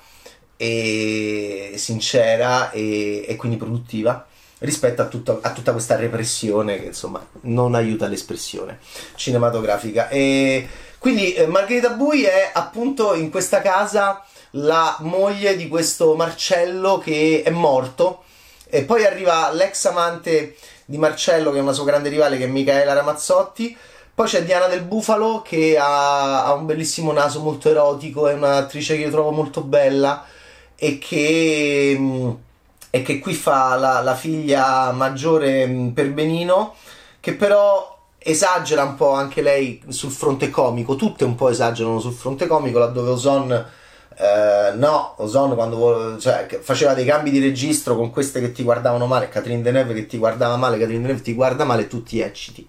e 0.58 1.74
sincera 1.78 2.72
e, 2.72 3.26
e 3.28 3.36
quindi 3.36 3.58
produttiva 3.58 4.26
rispetto 4.60 5.04
a, 5.04 5.06
tutto, 5.06 5.40
a, 5.42 5.52
tutta 5.52 5.72
questa 5.72 5.96
repressione 5.96 6.80
che 6.80 6.88
insomma 6.88 7.24
non 7.42 7.76
aiuta 7.76 8.08
l'espressione 8.08 8.80
cinematografica. 9.16 10.10
E 10.10 10.68
quindi 10.98 11.34
eh, 11.34 11.46
Margherita 11.46 11.90
Bui 11.92 12.24
è 12.24 12.50
appunto 12.54 13.14
in 13.14 13.30
questa 13.30 13.62
casa 13.62 14.24
la 14.52 14.98
moglie 15.02 15.56
di 15.56 15.68
questo 15.68 16.16
Marcello 16.16 16.98
che 16.98 17.44
è 17.46 17.50
morto 17.52 18.24
e 18.68 18.84
poi 18.84 19.06
arriva 19.06 19.52
l'ex 19.52 19.86
amante 19.86 20.56
di 20.86 20.98
Marcello 20.98 21.52
che 21.52 21.60
è 21.60 21.62
una 21.62 21.74
sua 21.74 21.86
grande 21.86 22.10
rivale 22.10 22.38
che 22.38 22.46
è 22.46 22.48
Michaela 22.48 22.94
Ramazzotti 22.94 23.78
poi 24.18 24.26
c'è 24.26 24.44
Diana 24.44 24.66
del 24.66 24.82
Bufalo 24.82 25.44
che 25.44 25.78
ha, 25.78 26.44
ha 26.44 26.54
un 26.54 26.66
bellissimo 26.66 27.12
naso 27.12 27.40
molto 27.40 27.70
erotico 27.70 28.28
è 28.28 28.34
un'attrice 28.34 28.96
che 28.96 29.04
io 29.04 29.12
trovo 29.12 29.30
molto 29.30 29.62
bella 29.62 30.26
e 30.76 30.98
che, 30.98 31.96
mm, 31.96 32.30
e 32.90 33.04
che 33.04 33.20
qui 33.20 33.36
fa 33.36 33.76
la, 33.76 34.02
la 34.02 34.16
figlia 34.16 34.92
maggiore 34.92 35.68
mm, 35.68 35.90
per 35.90 36.12
Benino 36.14 36.74
che 37.20 37.36
però 37.36 37.96
esagera 38.18 38.82
un 38.82 38.96
po' 38.96 39.12
anche 39.12 39.44
lei 39.44 39.84
sul 39.90 40.10
fronte 40.10 40.50
comico, 40.50 40.96
tutte 40.96 41.24
un 41.24 41.36
po' 41.36 41.50
esagerano 41.50 42.00
sul 42.00 42.14
fronte 42.14 42.48
comico, 42.48 42.80
laddove 42.80 43.12
Ozon 43.12 43.52
eh, 43.52 44.72
no, 44.78 45.14
Ozon 45.18 45.54
quando 45.54 46.18
cioè, 46.20 46.48
faceva 46.60 46.96
dei 46.96 47.06
cambi 47.06 47.30
di 47.30 47.40
registro 47.40 47.96
con 47.96 48.10
queste 48.10 48.40
che 48.40 48.52
ti 48.52 48.64
guardavano 48.64 49.06
male, 49.06 49.30
Catherine 49.30 49.62
Deneuve 49.62 49.94
che 49.94 50.08
ti 50.08 50.18
guardava 50.18 50.58
male, 50.58 50.80
Catherine 50.80 51.02
Deneuve 51.02 51.22
ti 51.22 51.36
guarda 51.36 51.66
male, 51.66 51.86
tutti 51.86 52.20
ecciti. 52.20 52.68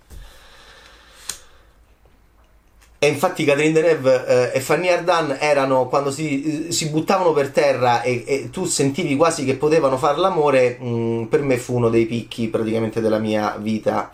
E 3.01 3.07
infatti 3.07 3.45
Catherine 3.45 3.73
Deneuve 3.73 4.51
eh, 4.51 4.57
e 4.57 4.61
Fanny 4.61 4.89
Ardan 4.89 5.37
erano 5.39 5.87
quando 5.87 6.11
si, 6.11 6.67
si 6.71 6.89
buttavano 6.89 7.33
per 7.33 7.51
terra 7.51 8.03
e, 8.03 8.25
e, 8.27 8.51
tu 8.51 8.65
sentivi 8.65 9.15
quasi 9.15 9.45
che 9.45 9.55
potevano 9.55 9.97
fare 9.97 10.19
l'amore, 10.19 10.79
mh, 10.81 10.89
mm, 10.89 11.23
per 11.25 11.43
me 11.43 11.59
fu 11.59 11.77
uno 11.77 11.91
dei 11.91 12.07
picchi 12.07 12.49
praticamente 12.49 13.01
della 13.01 13.19
mia 13.21 13.57
vita. 13.57 14.11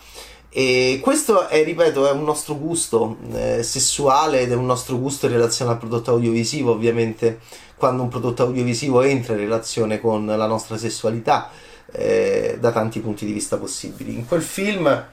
E 0.50 1.00
questo 1.02 1.48
è, 1.48 1.64
ripeto, 1.64 2.06
è 2.06 2.12
un 2.12 2.24
nostro 2.24 2.58
gusto 2.58 3.16
eh, 3.32 3.62
sessuale 3.62 4.40
ed 4.40 4.52
è 4.52 4.54
un 4.54 4.66
nostro 4.66 4.98
gusto 4.98 5.26
in 5.26 5.32
relazione 5.32 5.70
al 5.70 5.78
prodotto 5.78 6.10
audiovisivo, 6.10 6.70
ovviamente 6.70 7.40
quando 7.76 8.02
un 8.02 8.08
prodotto 8.08 8.42
audiovisivo 8.42 9.00
entra 9.00 9.32
in 9.32 9.40
relazione 9.40 9.98
con 9.98 10.26
la 10.26 10.46
nostra 10.46 10.76
sessualità 10.76 11.50
eh, 11.90 12.58
da 12.60 12.70
tanti 12.70 13.00
punti 13.00 13.24
di 13.24 13.32
vista 13.32 13.56
possibili. 13.56 14.14
In 14.14 14.26
quel 14.26 14.42
film 14.42 15.06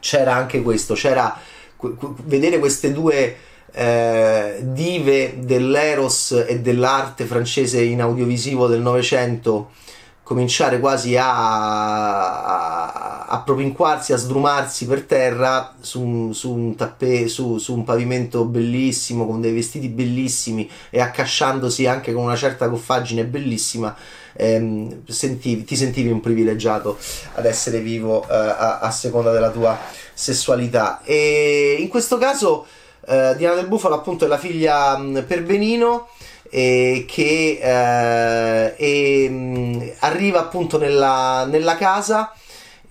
c'era 0.00 0.34
anche 0.34 0.62
questo, 0.62 0.94
c'era 0.94 1.38
vedere 2.24 2.58
queste 2.58 2.92
due 2.92 3.36
eh, 3.72 4.58
dive 4.62 5.34
dell'eros 5.40 6.44
e 6.46 6.60
dell'arte 6.60 7.24
francese 7.24 7.82
in 7.82 8.00
audiovisivo 8.00 8.66
del 8.66 8.80
Novecento 8.80 9.70
cominciare 10.26 10.80
quasi 10.80 11.16
a, 11.16 11.24
a, 12.42 13.26
a 13.28 13.38
propinquarsi, 13.42 14.12
a 14.12 14.16
sdrumarsi 14.16 14.84
per 14.86 15.04
terra 15.04 15.76
su, 15.78 16.32
su 16.32 16.52
un 16.52 16.74
tappè, 16.74 17.28
su, 17.28 17.58
su, 17.58 17.72
un 17.72 17.84
pavimento 17.84 18.44
bellissimo, 18.44 19.24
con 19.24 19.40
dei 19.40 19.52
vestiti 19.52 19.86
bellissimi 19.86 20.68
e 20.90 21.00
accasciandosi 21.00 21.86
anche 21.86 22.12
con 22.12 22.24
una 22.24 22.34
certa 22.34 22.66
goffaggine 22.66 23.24
bellissima, 23.24 23.94
ehm, 24.32 25.04
sentivi, 25.06 25.62
ti 25.62 25.76
sentivi 25.76 26.10
un 26.10 26.18
privilegiato 26.18 26.98
ad 27.34 27.46
essere 27.46 27.78
vivo 27.78 28.24
eh, 28.24 28.34
a, 28.34 28.80
a 28.80 28.90
seconda 28.90 29.30
della 29.30 29.50
tua 29.50 29.78
sessualità. 30.12 31.02
E 31.04 31.76
in 31.78 31.86
questo 31.86 32.18
caso 32.18 32.66
eh, 33.06 33.36
Diana 33.36 33.54
del 33.54 33.68
Bufalo 33.68 33.94
appunto 33.94 34.24
è 34.24 34.28
la 34.28 34.38
figlia 34.38 34.96
mh, 34.96 35.22
per 35.28 35.44
Benino 35.44 36.08
eh, 36.50 37.04
che 37.06 37.58
eh, 38.76 39.28
mh, 39.28 39.92
arriva 40.00 40.40
appunto 40.40 40.78
nella, 40.78 41.46
nella 41.48 41.76
casa 41.76 42.32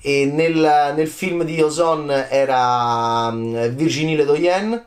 e 0.02 0.26
nel, 0.26 0.94
nel, 0.96 1.08
film 1.08 1.44
di 1.44 1.62
Ozon 1.62 2.10
era 2.30 3.30
mh, 3.32 3.70
Virginie 3.70 4.16
Ledoyen 4.16 4.84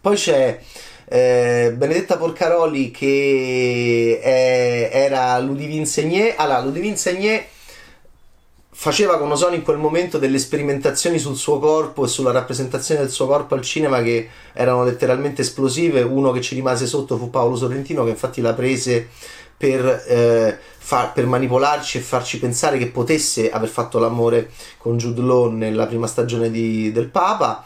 poi 0.00 0.16
c'è 0.16 0.58
eh, 1.06 1.72
Benedetta 1.76 2.16
Porcaroli 2.16 2.90
che 2.90 4.20
è, 4.22 4.90
era 4.92 5.38
Ludivine 5.38 5.86
Segné 5.86 6.34
allora 6.36 6.60
Ludivine 6.60 6.96
Segné 6.96 7.46
faceva 8.76 9.18
con 9.18 9.30
Ozone 9.30 9.54
in 9.54 9.62
quel 9.62 9.78
momento 9.78 10.18
delle 10.18 10.40
sperimentazioni 10.40 11.20
sul 11.20 11.36
suo 11.36 11.60
corpo 11.60 12.04
e 12.04 12.08
sulla 12.08 12.32
rappresentazione 12.32 13.00
del 13.00 13.10
suo 13.10 13.26
corpo 13.28 13.54
al 13.54 13.62
cinema 13.62 14.02
che 14.02 14.28
erano 14.52 14.84
letteralmente 14.84 15.42
esplosive. 15.42 16.02
Uno 16.02 16.32
che 16.32 16.40
ci 16.40 16.56
rimase 16.56 16.86
sotto 16.86 17.16
fu 17.16 17.30
Paolo 17.30 17.54
Sorrentino, 17.54 18.02
che 18.02 18.10
infatti 18.10 18.40
la 18.40 18.52
prese 18.52 19.08
per, 19.56 20.04
eh, 20.08 20.58
far, 20.76 21.12
per 21.12 21.24
manipolarci 21.24 21.98
e 21.98 22.00
farci 22.00 22.40
pensare 22.40 22.76
che 22.76 22.88
potesse 22.88 23.50
aver 23.50 23.68
fatto 23.68 24.00
l'amore 24.00 24.50
con 24.76 24.98
Jude 24.98 25.22
Law 25.22 25.50
nella 25.50 25.86
prima 25.86 26.08
stagione 26.08 26.50
di, 26.50 26.90
del 26.90 27.06
Papa. 27.06 27.64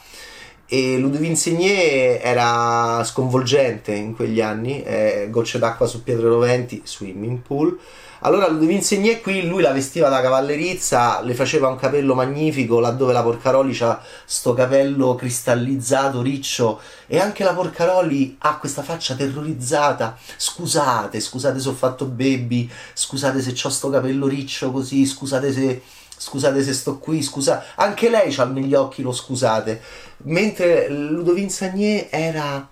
E 0.67 0.99
Ludovine 0.99 1.35
Segné 1.37 2.21
era 2.21 3.03
sconvolgente 3.03 3.95
in 3.95 4.15
quegli 4.15 4.43
anni, 4.43 4.83
eh, 4.83 5.29
gocce 5.31 5.59
d'acqua 5.59 5.87
su 5.87 6.03
pietre 6.03 6.29
roventi, 6.29 6.83
swimming 6.85 7.39
pool 7.39 7.79
allora 8.21 8.49
Ludovin 8.49 8.83
Segné 8.83 9.21
qui 9.21 9.47
lui 9.47 9.63
la 9.63 9.73
vestiva 9.73 10.09
da 10.09 10.21
cavallerizza, 10.21 11.21
le 11.23 11.35
faceva 11.35 11.69
un 11.69 11.77
capello 11.77 12.15
magnifico, 12.15 12.81
laddove 12.81 13.13
la 13.13 13.23
Porcaroli 13.23 13.77
ha 13.81 14.01
sto 14.25 14.55
capello 14.55 15.15
cristallizzato, 15.15 16.23
riccio, 16.23 16.81
e 17.07 17.19
anche 17.21 17.45
la 17.45 17.55
Porcaroli 17.55 18.37
ha 18.41 18.59
questa 18.59 18.83
faccia 18.83 19.15
terrorizzata. 19.15 20.17
Scusate, 20.37 21.21
scusate 21.21 21.61
se 21.61 21.69
ho 21.69 21.75
fatto 21.75 22.07
baby, 22.07 22.69
scusate 22.93 23.41
se 23.41 23.55
ho 23.63 23.69
sto 23.69 23.91
capello 23.91 24.27
riccio 24.27 24.71
così, 24.73 25.07
scusate 25.07 25.53
se 25.53 25.83
scusate 26.19 26.63
se 26.63 26.73
sto 26.73 26.99
qui, 26.99 27.23
scusa, 27.23 27.65
anche 27.77 28.11
lei 28.11 28.35
ha 28.35 28.45
negli 28.45 28.75
occhi 28.75 29.03
lo 29.03 29.13
scusate, 29.13 29.81
mentre 30.25 30.89
Ludovin 30.89 31.49
Sagné 31.49 32.11
era 32.11 32.69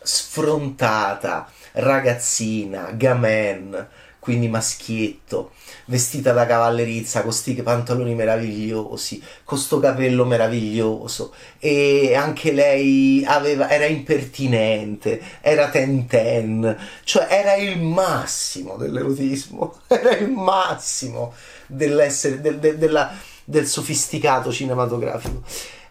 sfrontata, 0.00 1.50
ragazzina, 1.72 2.90
gamen, 2.92 3.88
quindi 4.26 4.48
maschietto, 4.48 5.52
vestita 5.84 6.32
da 6.32 6.46
cavallerizza, 6.46 7.20
con 7.20 7.30
questi 7.30 7.54
pantaloni 7.54 8.12
meravigliosi, 8.12 9.22
con 9.44 9.56
sto 9.56 9.78
capello 9.78 10.24
meraviglioso 10.24 11.32
e 11.60 12.16
anche 12.16 12.50
lei 12.50 13.24
aveva, 13.24 13.70
era 13.70 13.86
impertinente, 13.86 15.22
era 15.40 15.68
ten 15.68 16.08
ten, 16.08 16.76
cioè 17.04 17.28
era 17.30 17.54
il 17.54 17.80
massimo 17.80 18.74
dell'erotismo, 18.74 19.76
era 19.86 20.16
il 20.16 20.28
massimo 20.28 21.32
dell'essere, 21.68 22.40
del, 22.40 22.58
del, 22.58 22.78
della, 22.78 23.12
del 23.44 23.68
sofisticato 23.68 24.50
cinematografico. 24.50 25.44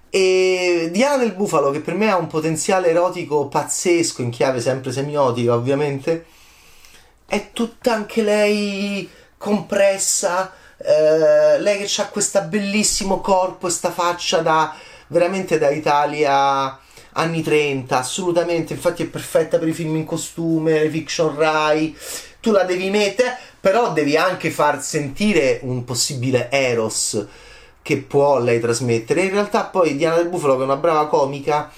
E 0.09 0.89
Diana 0.91 1.15
del 1.15 1.31
Bufalo, 1.31 1.71
che 1.71 1.79
per 1.79 1.93
me 1.93 2.11
ha 2.11 2.17
un 2.17 2.27
potenziale 2.27 2.89
erotico 2.89 3.47
pazzesco, 3.47 4.21
in 4.21 4.29
chiave 4.29 4.59
sempre 4.59 4.91
semiotica 4.91 5.53
ovviamente, 5.53 6.25
è 7.25 7.51
tutta 7.51 7.93
anche 7.93 8.21
lei 8.21 9.09
compressa, 9.37 10.53
eh, 10.77 11.59
lei 11.59 11.83
che 11.83 12.01
ha 12.01 12.07
questo 12.07 12.41
bellissimo 12.43 13.21
corpo, 13.21 13.57
questa 13.61 13.91
faccia 13.91 14.39
da 14.39 14.75
veramente 15.07 15.57
da 15.57 15.69
Italia 15.69 16.79
anni 17.17 17.41
30, 17.41 17.97
assolutamente, 17.97 18.73
infatti 18.73 19.03
è 19.03 19.07
perfetta 19.07 19.57
per 19.57 19.67
i 19.67 19.73
film 19.73 19.95
in 19.95 20.05
costume, 20.05 20.83
le 20.83 20.89
fiction 20.89 21.35
Rai, 21.35 21.95
tu 22.41 22.51
la 22.51 22.63
devi 22.63 22.89
mettere, 22.89 23.37
però 23.59 23.93
devi 23.93 24.17
anche 24.17 24.51
far 24.51 24.81
sentire 24.81 25.59
un 25.63 25.83
possibile 25.85 26.49
Eros 26.51 27.25
che 27.81 27.97
può 27.97 28.39
lei 28.39 28.59
trasmettere. 28.59 29.21
In 29.21 29.31
realtà 29.31 29.63
poi 29.65 29.95
Diana 29.95 30.17
del 30.17 30.27
Bufalo, 30.27 30.55
che 30.55 30.61
è 30.61 30.65
una 30.65 30.75
brava 30.75 31.07
comica, 31.07 31.71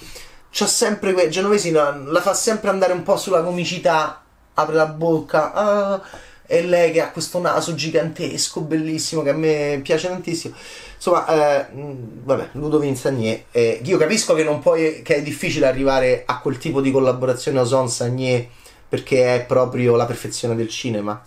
c'ha 0.50 0.66
sempre 0.66 1.12
que- 1.12 1.28
Genovesi 1.28 1.70
la 1.70 2.20
fa 2.20 2.34
sempre 2.34 2.70
andare 2.70 2.92
un 2.92 3.02
po' 3.02 3.16
sulla 3.16 3.42
comicità 3.42 4.22
apre 4.58 4.74
la 4.74 4.86
bocca, 4.86 5.52
ah, 5.52 6.02
e 6.46 6.62
lei 6.62 6.92
che 6.92 7.00
ha 7.00 7.10
questo 7.10 7.38
naso 7.40 7.74
gigantesco, 7.74 8.62
bellissimo, 8.62 9.22
che 9.22 9.30
a 9.30 9.34
me 9.34 9.80
piace 9.82 10.08
tantissimo. 10.08 10.54
Insomma, 10.94 11.26
eh, 11.28 11.66
vabbè, 11.72 12.48
Ludovic 12.52 12.96
Sagné. 12.96 13.44
Eh, 13.52 13.80
io 13.84 13.98
capisco 13.98 14.34
che, 14.34 14.44
non 14.44 14.60
puoi, 14.60 15.02
che 15.02 15.16
è 15.16 15.22
difficile 15.22 15.66
arrivare 15.66 16.22
a 16.26 16.40
quel 16.40 16.58
tipo 16.58 16.80
di 16.80 16.90
collaborazione 16.90 17.60
Ozon-Sagné 17.60 18.48
perché 18.88 19.34
è 19.34 19.44
proprio 19.44 19.94
la 19.94 20.06
perfezione 20.06 20.56
del 20.56 20.68
cinema. 20.68 21.22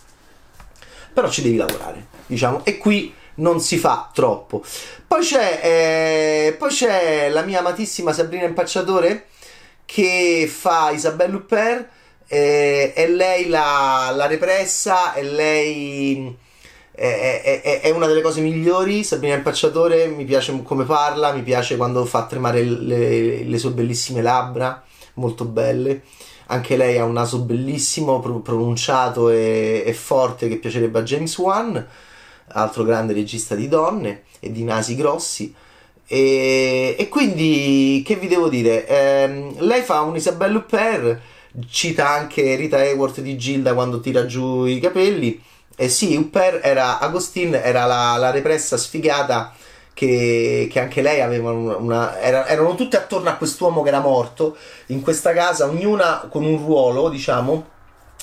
Però 1.14 1.30
ci 1.30 1.44
devi 1.44 1.58
lavorare, 1.58 2.08
diciamo. 2.26 2.66
E 2.66 2.78
qui 2.78 3.14
non 3.36 3.62
si 3.62 3.78
fa 3.78 4.10
troppo. 4.12 4.64
Poi 5.08 5.22
c'è, 5.22 5.60
eh, 5.62 6.56
poi 6.58 6.70
c'è 6.70 7.30
la 7.30 7.44
mia 7.44 7.60
amatissima 7.60 8.12
Sabrina 8.12 8.46
Impacciatore 8.46 9.28
che 9.86 10.50
fa 10.52 10.90
Isabelle 10.90 11.36
Huppert 11.36 12.00
eh, 12.34 12.94
è 12.94 13.08
lei 13.10 13.50
la, 13.50 14.14
la 14.16 14.26
repressa, 14.26 15.12
è 15.12 15.22
lei 15.22 16.34
è, 16.94 17.62
è, 17.62 17.82
è, 17.82 17.90
una 17.90 18.08
delle 18.08 18.22
cose 18.22 18.40
migliori. 18.40 19.04
Sabrina 19.04 19.36
Impacciatore 19.36 20.08
mi 20.08 20.24
piace 20.24 20.58
come 20.64 20.86
parla, 20.86 21.34
mi 21.34 21.42
piace 21.42 21.76
quando 21.76 22.06
fa 22.06 22.26
tremare 22.28 22.64
le, 22.64 23.44
le 23.44 23.58
sue 23.58 23.72
bellissime 23.72 24.22
labbra, 24.22 24.82
molto 25.16 25.44
belle. 25.44 26.04
anche 26.48 26.78
lei 26.78 26.98
ha 26.98 27.04
un 27.04 27.12
naso 27.12 27.40
bellissimo, 27.40 28.22
pronunciato 28.22 29.30
e, 29.30 29.84
e 29.86 29.94
forte 29.94 30.48
che 30.48 30.56
piacerebbe 30.56 31.00
a 31.00 31.04
James 31.04 31.38
Wan, 31.38 31.86
altro 32.48 32.84
grande 32.84 33.12
regista 33.12 33.56
di 33.56 33.68
donne 33.68 34.24
e 34.40 34.54
di 34.54 34.64
nasi 34.64 34.96
grossi. 34.96 35.54
E, 36.08 36.96
e 36.98 37.10
quindi, 37.10 38.02
che 38.06 38.16
vi 38.16 38.28
devo 38.28 38.48
dire? 38.48 38.88
Eh, 38.88 39.54
lei 39.58 39.82
fa 39.82 40.00
un 40.00 40.16
Isabelle 40.16 40.56
Huppert, 40.56 41.20
cita 41.70 42.10
anche 42.10 42.55
Rita 42.55 42.77
Hayworth 42.77 43.20
di 43.22 43.38
Gilda 43.38 43.74
quando 43.74 44.00
tira 44.00 44.25
giù 44.25 44.65
i 44.65 44.79
capelli. 44.79 45.41
E 45.75 45.89
sì, 45.89 46.15
Huppert 46.15 46.63
era, 46.63 47.00
Agostin 47.00 47.55
era 47.55 47.86
la, 47.86 48.15
la 48.17 48.29
repressa 48.29 48.77
sfigata 48.77 49.53
che, 49.93 50.67
che, 50.72 50.79
anche 50.79 51.01
lei 51.01 51.22
aveva 51.22 51.51
una, 51.51 51.75
una 51.75 52.20
era, 52.20 52.48
erano 52.48 52.75
tutte 52.75 52.98
attorno 52.98 53.29
a 53.29 53.36
quest'uomo 53.36 53.81
che 53.81 53.89
era 53.89 54.00
morto 54.00 54.58
in 54.88 55.01
questa 55.01 55.34
casa, 55.34 55.65
ognuna 55.65 56.27
con 56.29 56.43
un 56.43 56.58
ruolo, 56.58 57.10
diciamo, 57.10 57.67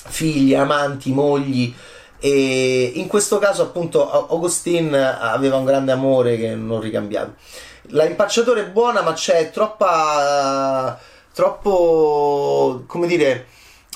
figli, 0.07 0.53
amanti, 0.55 1.11
mogli. 1.11 1.73
E 2.19 2.91
in 2.95 3.07
questo 3.07 3.39
caso, 3.39 3.61
appunto, 3.63 4.09
Augustin 4.29 4.93
aveva 4.93 5.55
un 5.57 5.65
grande 5.65 5.91
amore 5.91 6.37
che 6.37 6.53
non 6.55 6.81
ricambiato. 6.81 7.35
La 7.91 8.05
impacciatore 8.05 8.61
è 8.61 8.69
buona, 8.69 9.01
ma 9.01 9.13
c'è 9.13 9.49
troppa. 9.51 10.99
Troppo. 11.39 12.83
come 12.85 13.07
dire. 13.07 13.47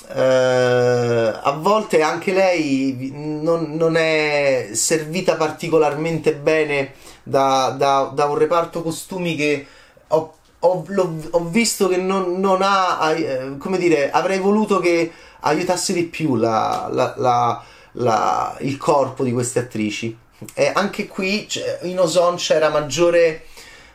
Uh, 0.05 1.39
a 1.41 1.57
volte 1.59 2.01
anche 2.01 2.33
lei 2.33 3.11
non, 3.13 3.71
non, 3.71 3.95
è 3.95 4.69
servita 4.73 5.35
particolarmente 5.35 6.35
bene 6.35 6.93
da, 7.23 7.73
da, 7.77 8.11
da 8.13 8.25
un 8.25 8.37
reparto 8.37 8.83
costumi 8.83 9.35
che 9.35 9.65
ho, 10.09 10.33
ho, 10.59 10.85
ho 11.31 11.43
visto 11.45 11.87
che 11.87 11.97
non, 11.97 12.39
non 12.39 12.59
ha, 12.61 13.13
eh, 13.15 13.57
come 13.57 13.77
dire, 13.77 14.11
avrei 14.11 14.39
voluto 14.39 14.79
che 14.79 15.11
aiutasse 15.39 15.93
di 15.93 16.03
più 16.03 16.35
la, 16.35 16.89
la, 16.91 17.63
la, 17.93 18.57
il 18.59 18.77
corpo 18.77 19.23
di 19.23 19.31
queste 19.31 19.59
attrici. 19.59 20.15
E 20.53 20.71
anche 20.73 21.07
qui 21.07 21.47
cioè, 21.47 21.79
in 21.83 21.99
Ozon 21.99 22.35
c'era 22.35 22.69
maggiore 22.69 23.45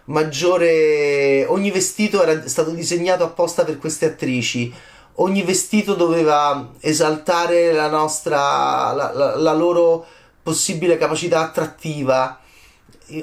maggiore 0.09 1.47
ogni 1.49 1.71
vestito 1.71 2.23
era 2.23 2.47
stato 2.49 2.71
disegnato 2.71 3.25
apposta 3.25 3.65
per 3.65 3.79
queste 3.79 4.07
attrici. 4.07 4.73
Ogni 5.21 5.43
vestito 5.43 5.95
doveva 5.95 6.71
esaltare 6.81 7.73
la 7.73 7.89
nostra 7.89 8.93
la, 8.93 9.13
la, 9.13 9.37
la 9.37 9.53
loro 9.53 10.05
possibile 10.43 10.97
capacità 10.97 11.41
attrattiva. 11.41 12.41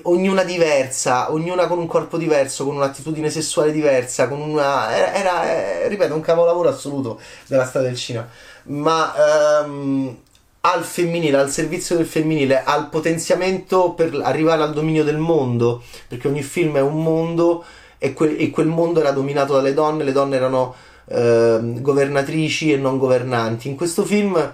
Ognuna 0.01 0.43
diversa, 0.43 1.31
ognuna 1.31 1.67
con 1.67 1.77
un 1.77 1.85
corpo 1.85 2.17
diverso, 2.17 2.65
con 2.65 2.75
un'attitudine 2.75 3.29
sessuale 3.29 3.71
diversa, 3.71 4.27
con 4.27 4.41
una... 4.41 4.95
era, 4.95 5.13
era 5.13 5.51
eh, 5.51 5.87
ripeto, 5.87 6.15
un 6.15 6.21
capolavoro 6.21 6.69
assoluto 6.69 7.19
della 7.45 7.67
storia 7.67 7.89
del 7.89 7.97
cinema, 7.97 8.27
ma 8.63 9.63
ehm, 9.63 10.17
al 10.65 10.83
femminile, 10.83 11.37
al 11.37 11.51
servizio 11.51 11.95
del 11.95 12.07
femminile, 12.07 12.63
al 12.63 12.89
potenziamento 12.89 13.91
per 13.91 14.19
arrivare 14.23 14.63
al 14.63 14.73
dominio 14.73 15.03
del 15.03 15.17
mondo, 15.17 15.83
perché 16.07 16.27
ogni 16.27 16.41
film 16.41 16.77
è 16.77 16.81
un 16.81 17.03
mondo 17.03 17.63
e, 17.99 18.13
que- 18.13 18.35
e 18.35 18.49
quel 18.49 18.65
mondo 18.65 18.99
era 18.99 19.11
dominato 19.11 19.53
dalle 19.53 19.73
donne, 19.73 20.03
le 20.03 20.11
donne 20.11 20.35
erano 20.35 20.73
ehm, 21.09 21.81
governatrici 21.81 22.73
e 22.73 22.77
non 22.77 22.97
governanti. 22.97 23.67
In 23.67 23.75
questo 23.75 24.03
film 24.03 24.53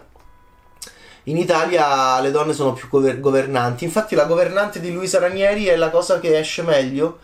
in 1.25 1.37
Italia 1.37 2.19
le 2.19 2.31
donne 2.31 2.51
sono 2.51 2.73
più 2.73 2.89
gover- 2.89 3.21
governanti. 3.21 3.85
Infatti, 3.85 4.13
la 4.13 4.25
governante 4.25 4.81
di 4.81 4.91
Luisa 4.91 5.19
Ranieri 5.19 5.65
è 5.65 5.77
la 5.77 5.89
cosa 5.89 6.19
che 6.19 6.37
esce 6.37 6.61
meglio 6.61 7.19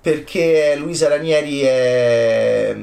perché 0.00 0.74
Luisa 0.76 1.08
Ranieri 1.08 1.60
è, 1.60 2.76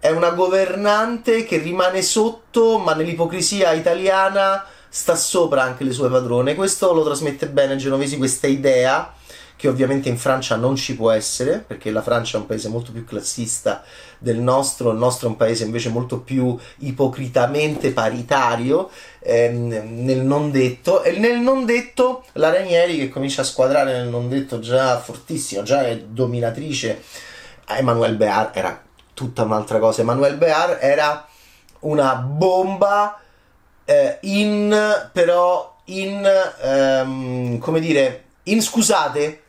è 0.00 0.10
una 0.10 0.30
governante 0.30 1.44
che 1.44 1.58
rimane 1.58 2.02
sotto, 2.02 2.78
ma 2.78 2.94
nell'ipocrisia 2.94 3.72
italiana 3.72 4.64
sta 4.94 5.16
sopra 5.16 5.62
anche 5.62 5.84
le 5.84 5.92
sue 5.92 6.10
padrone. 6.10 6.54
Questo 6.54 6.92
lo 6.92 7.02
trasmette 7.02 7.48
bene 7.48 7.76
Genovesi, 7.76 8.18
questa 8.18 8.46
idea 8.46 9.14
che 9.56 9.68
ovviamente 9.68 10.10
in 10.10 10.18
Francia 10.18 10.56
non 10.56 10.76
ci 10.76 10.94
può 10.94 11.10
essere, 11.10 11.64
perché 11.66 11.90
la 11.90 12.02
Francia 12.02 12.36
è 12.36 12.40
un 12.40 12.46
paese 12.46 12.68
molto 12.68 12.92
più 12.92 13.04
classista 13.06 13.82
del 14.18 14.36
nostro, 14.36 14.90
il 14.90 14.98
nostro 14.98 15.28
è 15.28 15.30
un 15.30 15.38
paese 15.38 15.64
invece 15.64 15.88
molto 15.88 16.20
più 16.20 16.58
ipocritamente 16.80 17.92
paritario 17.92 18.90
ehm, 19.20 20.04
nel 20.04 20.18
non 20.18 20.50
detto, 20.50 21.02
e 21.02 21.18
nel 21.18 21.38
non 21.38 21.64
detto 21.64 22.24
la 22.32 22.52
Ranieri 22.52 22.98
che 22.98 23.08
comincia 23.08 23.40
a 23.40 23.46
squadrare 23.46 23.92
nel 23.92 24.08
non 24.08 24.28
detto 24.28 24.58
già 24.58 24.98
fortissimo, 25.00 25.62
già 25.62 25.86
è 25.86 25.96
dominatrice, 25.96 27.02
Emmanuel 27.66 28.16
Bear 28.16 28.50
era 28.52 28.82
tutta 29.14 29.44
un'altra 29.44 29.78
cosa, 29.78 30.02
Emmanuel 30.02 30.36
Bear 30.36 30.78
era 30.82 31.26
una 31.80 32.16
bomba 32.16 33.21
eh, 33.84 34.18
in 34.22 35.10
però 35.12 35.76
in 35.86 36.28
ehm, 36.62 37.58
come 37.58 37.80
dire 37.80 38.24
in 38.44 38.62
scusate 38.62 39.40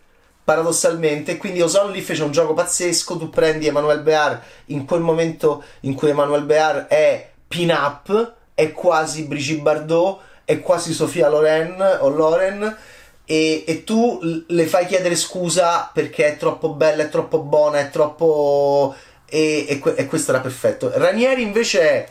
paradossalmente. 0.43 1.37
Quindi 1.37 1.61
Ozon 1.61 1.91
lì 1.91 2.01
fece 2.01 2.23
un 2.23 2.31
gioco 2.31 2.53
pazzesco. 2.53 3.17
Tu 3.17 3.29
prendi 3.29 3.67
Emmanuel 3.67 4.01
Bear 4.01 4.41
in 4.67 4.85
quel 4.85 5.01
momento 5.01 5.63
in 5.81 5.93
cui 5.93 6.09
Emmanuel 6.09 6.43
Bear 6.43 6.87
è 6.87 7.29
pin-up, 7.47 8.33
è 8.53 8.71
quasi 8.71 9.23
Brigitte 9.23 9.61
Bardot, 9.61 10.19
è 10.45 10.59
quasi 10.59 10.93
Sofia 10.93 11.29
Loren 11.29 11.99
o 12.01 12.09
Loren. 12.09 12.77
E, 13.25 13.63
e, 13.65 13.83
tu 13.85 14.19
le 14.47 14.65
fai 14.65 14.85
chiedere 14.85 15.15
scusa 15.15 15.89
perché 15.93 16.33
è 16.33 16.37
troppo 16.37 16.73
bella, 16.73 17.03
è 17.03 17.09
troppo 17.09 17.39
buona, 17.39 17.79
è 17.79 17.89
troppo. 17.89 18.95
E, 19.25 19.65
e, 19.67 19.93
e 19.95 20.05
questo 20.07 20.31
era 20.31 20.41
perfetto. 20.41 20.91
Ranieri 20.93 21.41
invece 21.41 21.81
è 21.81 22.07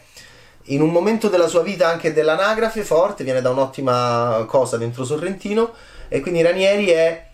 in 0.66 0.81
un 0.81 0.90
momento 0.90 1.29
della 1.29 1.48
sua 1.48 1.62
vita 1.62 1.88
anche 1.88 2.12
dell'anagrafe 2.12 2.85
forte, 2.85 3.25
viene 3.25 3.40
da 3.40 3.51
un'ottima 3.51 4.44
cosa 4.48 4.77
dentro 4.77 5.05
Sorrentino. 5.05 5.72
E 6.09 6.20
quindi 6.20 6.42
Ranieri 6.42 6.87
è 6.88 7.27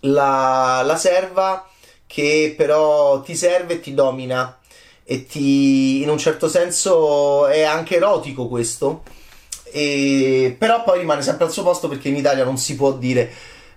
la, 0.00 0.82
la 0.84 0.96
serva 0.96 1.66
che 2.06 2.54
però 2.56 3.22
ti 3.22 3.34
serve 3.34 3.74
e 3.74 3.80
ti 3.80 3.94
domina 3.94 4.58
e 5.04 5.26
ti 5.26 6.02
in 6.02 6.08
un 6.08 6.18
certo 6.18 6.48
senso 6.48 7.46
è 7.46 7.62
anche 7.62 7.96
erotico 7.96 8.48
questo 8.48 9.02
e, 9.64 10.54
però 10.58 10.84
poi 10.84 11.00
rimane 11.00 11.22
sempre 11.22 11.46
al 11.46 11.52
suo 11.52 11.62
posto 11.62 11.88
perché 11.88 12.08
in 12.08 12.16
Italia 12.16 12.44
non 12.44 12.58
si 12.58 12.76
può 12.76 12.92
dire 12.92 13.30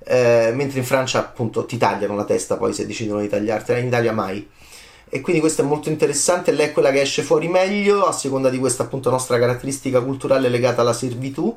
eh, 0.04 0.52
mentre 0.54 0.80
in 0.80 0.86
Francia 0.86 1.20
appunto 1.20 1.66
ti 1.66 1.78
tagliano 1.78 2.16
la 2.16 2.26
testa 2.26 2.58
poi 2.58 2.74
se 2.74 2.86
decidono 2.86 3.22
di 3.22 3.30
tagliartela 3.30 3.80
in 3.80 3.88
Italia 3.88 4.12
mai 4.12 4.48
e 5.10 5.22
quindi 5.22 5.42
questo 5.42 5.62
è 5.62 5.66
molto 5.66 5.90
interessante 5.90 6.52
lei 6.52 6.68
è 6.68 6.72
quella 6.72 6.92
che 6.92 7.02
esce 7.02 7.22
fuori 7.22 7.48
meglio 7.48 8.06
a 8.06 8.12
seconda 8.12 8.50
di 8.50 8.58
questa 8.58 8.84
appunto 8.84 9.10
nostra 9.10 9.40
caratteristica 9.40 10.02
culturale 10.02 10.50
legata 10.50 10.82
alla 10.82 10.94
servitù 10.94 11.56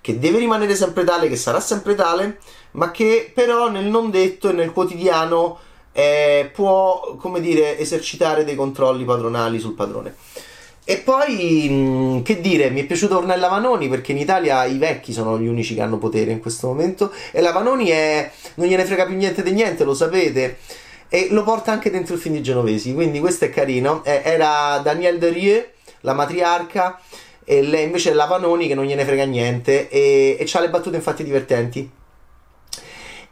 che 0.00 0.18
deve 0.18 0.38
rimanere 0.38 0.74
sempre 0.74 1.04
tale, 1.04 1.28
che 1.28 1.36
sarà 1.36 1.60
sempre 1.60 1.94
tale, 1.94 2.38
ma 2.72 2.90
che 2.90 3.30
però 3.34 3.68
nel 3.68 3.84
non 3.84 4.10
detto 4.10 4.48
e 4.48 4.52
nel 4.52 4.72
quotidiano 4.72 5.58
eh, 5.92 6.50
può, 6.52 7.16
come 7.18 7.40
dire, 7.40 7.78
esercitare 7.78 8.44
dei 8.44 8.54
controlli 8.54 9.04
padronali 9.04 9.58
sul 9.58 9.74
padrone. 9.74 10.14
E 10.84 10.96
poi, 10.96 11.68
mh, 11.68 12.22
che 12.22 12.40
dire, 12.40 12.70
mi 12.70 12.80
è 12.80 12.86
piaciuto 12.86 13.18
Ornella 13.18 13.48
Vanoni 13.48 13.88
perché 13.88 14.12
in 14.12 14.18
Italia 14.18 14.64
i 14.64 14.78
vecchi 14.78 15.12
sono 15.12 15.38
gli 15.38 15.46
unici 15.46 15.74
che 15.74 15.82
hanno 15.82 15.98
potere 15.98 16.32
in 16.32 16.40
questo 16.40 16.66
momento 16.68 17.12
e 17.30 17.40
la 17.40 17.52
Vanoni 17.52 17.88
è, 17.88 18.30
non 18.54 18.66
gliene 18.66 18.84
frega 18.84 19.04
più 19.04 19.16
niente 19.16 19.42
di 19.42 19.52
niente, 19.52 19.84
lo 19.84 19.94
sapete. 19.94 20.58
E 21.12 21.26
lo 21.30 21.42
porta 21.42 21.72
anche 21.72 21.90
dentro 21.90 22.14
il 22.14 22.20
film 22.20 22.36
di 22.36 22.42
Genovesi, 22.42 22.94
quindi 22.94 23.18
questo 23.18 23.44
è 23.44 23.50
carino. 23.50 24.04
Eh, 24.04 24.22
era 24.24 24.78
Danielle 24.78 25.18
Derieux, 25.18 25.66
la 26.02 26.12
matriarca, 26.14 27.00
e 27.44 27.62
lei 27.62 27.84
invece 27.84 28.10
è 28.10 28.14
la 28.14 28.26
Vanoni 28.26 28.68
che 28.68 28.76
non 28.76 28.84
gliene 28.84 29.04
frega 29.04 29.24
niente 29.24 29.88
e, 29.88 30.36
e 30.38 30.48
ha 30.52 30.60
le 30.60 30.70
battute 30.70 30.94
infatti 30.94 31.24
divertenti. 31.24 31.90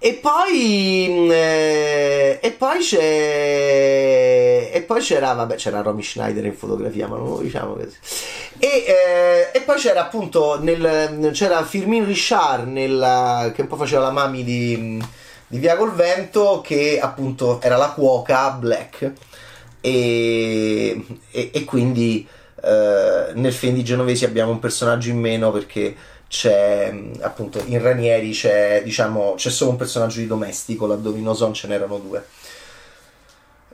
E 0.00 0.14
poi, 0.14 1.06
mm, 1.08 1.30
eh, 1.32 2.38
e 2.40 2.50
poi 2.52 2.78
c'è. 2.78 2.98
E 4.72 4.82
poi 4.82 5.00
c'era. 5.00 5.32
Vabbè, 5.32 5.56
c'era 5.56 5.82
Romy 5.82 6.02
Schneider 6.02 6.44
in 6.44 6.54
fotografia, 6.54 7.08
ma 7.08 7.16
non 7.16 7.28
lo 7.28 7.38
diciamo 7.38 7.74
così. 7.74 7.96
E, 8.58 8.84
eh, 8.86 9.50
e 9.52 9.60
poi 9.62 9.76
c'era 9.76 10.02
appunto. 10.02 10.60
Nel, 10.60 11.30
c'era 11.32 11.64
Firmin 11.64 12.04
Richard, 12.06 12.68
nella, 12.68 13.50
che 13.54 13.62
un 13.62 13.66
po' 13.66 13.76
faceva 13.76 14.02
la 14.02 14.10
mami 14.12 14.44
di, 14.44 15.02
di 15.48 15.58
Via 15.58 15.76
col 15.76 15.94
Vento, 15.94 16.61
che 16.62 17.00
appunto 17.00 17.61
era 17.61 17.76
la 17.76 17.90
cuoca 17.90 18.50
Black. 18.50 19.12
E, 19.80 21.04
e, 21.30 21.50
e 21.52 21.64
quindi 21.64 22.26
eh, 22.62 23.32
nel 23.34 23.52
film 23.52 23.74
di 23.74 23.84
Genovesi 23.84 24.24
abbiamo 24.24 24.50
un 24.50 24.58
personaggio 24.58 25.11
in 25.11 25.18
meno 25.18 25.52
perché 25.52 25.94
c'è 26.26 26.92
appunto 27.20 27.62
in 27.66 27.80
Ranieri 27.80 28.32
c'è 28.32 28.82
diciamo 28.84 29.34
c'è 29.37 29.48
solo 29.48 29.70
un 29.70 29.76
personaggio 29.76 30.18
di 30.18 30.26
domestico 30.26 30.87
laddove 30.87 31.18
in 31.18 31.28
Ozon 31.28 31.54
ce 31.54 31.68
n'erano 31.68 31.98
due. 31.98 32.26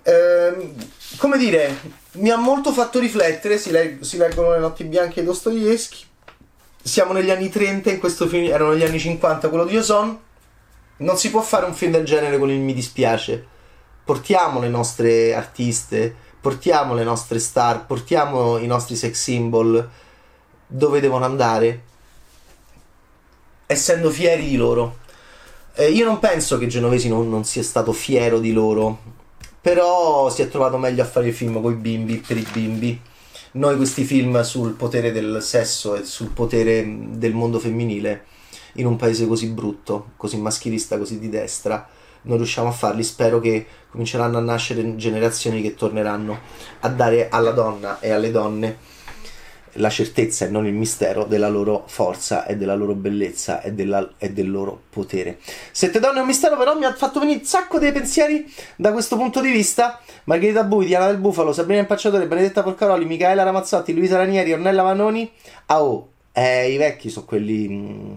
Ehm, 0.02 0.74
come 1.16 1.38
dire 1.38 1.78
mi 2.12 2.30
ha 2.30 2.36
molto 2.36 2.72
fatto 2.72 2.98
riflettere 2.98 3.56
si, 3.58 3.70
leg- 3.70 4.02
si 4.02 4.18
leggono 4.18 4.52
le 4.52 4.58
notti 4.58 4.84
bianche 4.84 5.20
di 5.20 5.26
Dostoevsky. 5.26 6.04
Siamo 6.82 7.14
negli 7.14 7.30
anni 7.30 7.48
30 7.48 7.90
in 7.90 7.98
questo 7.98 8.28
film 8.28 8.44
erano 8.44 8.76
gli 8.76 8.84
anni 8.84 8.98
50 8.98 9.48
quello 9.48 9.64
di 9.64 9.76
Ozon 9.78 10.18
non 10.98 11.16
si 11.16 11.30
può 11.30 11.40
fare 11.40 11.66
un 11.66 11.74
film 11.74 11.92
del 11.92 12.04
genere 12.04 12.38
con 12.38 12.50
il 12.50 12.60
mi 12.60 12.74
dispiace 12.74 13.46
portiamo 14.04 14.60
le 14.60 14.68
nostre 14.68 15.34
artiste 15.34 16.22
portiamo 16.44 16.92
le 16.92 17.04
nostre 17.04 17.38
star, 17.38 17.86
portiamo 17.86 18.58
i 18.58 18.66
nostri 18.66 18.96
sex 18.96 19.14
symbol 19.14 19.88
dove 20.66 21.00
devono 21.00 21.24
andare, 21.24 21.82
essendo 23.64 24.10
fieri 24.10 24.46
di 24.46 24.56
loro. 24.56 24.98
Eh, 25.72 25.90
io 25.90 26.04
non 26.04 26.18
penso 26.18 26.58
che 26.58 26.66
Genovesi 26.66 27.08
non, 27.08 27.30
non, 27.30 27.44
sia 27.44 27.62
stato 27.62 27.92
fiero 27.92 28.40
di 28.40 28.52
loro, 28.52 28.98
però 29.58 30.28
si 30.28 30.42
è 30.42 30.48
trovato 30.50 30.76
meglio 30.76 31.02
a 31.02 31.06
fare 31.06 31.28
il 31.28 31.34
film 31.34 31.62
con 31.62 31.72
i 31.72 31.76
bimbi, 31.76 32.18
per 32.18 32.36
i 32.36 32.46
bimbi. 32.52 33.00
Noi 33.52 33.76
questi 33.76 34.04
film 34.04 34.42
sul 34.42 34.72
potere 34.72 35.12
del 35.12 35.38
sesso 35.40 35.94
e 35.94 36.04
sul 36.04 36.28
potere 36.28 36.84
del 36.86 37.32
mondo 37.32 37.58
femminile 37.58 38.26
in 38.74 38.86
un 38.86 38.96
paese 38.96 39.26
così 39.26 39.48
brutto, 39.48 40.12
così 40.16 40.38
maschilista, 40.38 40.98
così 40.98 41.18
di 41.18 41.28
destra, 41.28 41.86
non 42.22 42.36
riusciamo 42.36 42.68
a 42.68 42.72
farli. 42.72 43.02
Spero 43.02 43.40
che 43.40 43.66
cominceranno 43.90 44.38
a 44.38 44.42
nascere 44.42 44.96
generazioni 44.96 45.62
che 45.62 45.74
torneranno 45.74 46.38
a 46.80 46.88
dare 46.88 47.28
alla 47.28 47.52
donna 47.52 48.00
e 48.00 48.10
alle 48.10 48.30
donne 48.30 48.92
la 49.78 49.90
certezza 49.90 50.44
e 50.44 50.50
non 50.50 50.66
il 50.66 50.72
mistero 50.72 51.24
della 51.24 51.48
loro 51.48 51.84
forza 51.86 52.46
e 52.46 52.56
della 52.56 52.74
loro 52.74 52.94
bellezza 52.94 53.60
e, 53.60 53.72
della, 53.72 54.08
e, 54.18 54.32
del 54.32 54.50
loro 54.50 54.82
potere. 54.90 55.38
Sette 55.70 55.98
donne 55.98 56.18
è 56.18 56.20
un 56.20 56.26
mistero, 56.26 56.56
però 56.56 56.76
mi 56.76 56.84
ha 56.84 56.94
fatto 56.94 57.18
venire 57.18 57.40
un 57.40 57.44
sacco 57.44 57.78
dei 57.78 57.92
pensieri 57.92 58.52
da 58.76 58.92
questo 58.92 59.16
punto 59.16 59.40
di 59.40 59.50
vista. 59.50 60.00
Margherita 60.24 60.64
Bui, 60.64 60.86
Diana 60.86 61.06
del 61.06 61.18
Bufalo, 61.18 61.52
Sabrina 61.52 61.80
Impacciatore, 61.80 62.26
Benedetta 62.26 62.62
Porcaroli, 62.62 63.04
Michaela 63.04 63.42
Ramazzotti, 63.42 63.94
Luisa 63.94 64.16
Ranieri, 64.16 64.52
Ornella 64.52 64.82
Vanoni. 64.82 65.30
Ah 65.66 65.82
oh, 65.82 66.08
eh, 66.32 66.70
i 66.70 66.76
vecchi 66.76 67.10
sono 67.10 67.26
quelli... 67.26 67.68
Mh, 67.68 67.74
mm, 67.74 68.12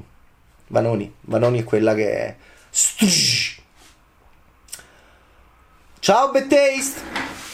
Vanoni. 0.68 1.14
Vanoni 1.22 1.62
è 1.62 1.64
quella 1.64 1.94
che... 1.94 2.26
È... 2.26 2.36
Ciao, 6.00 6.32
Bad 6.32 6.48
Taste! 6.48 7.47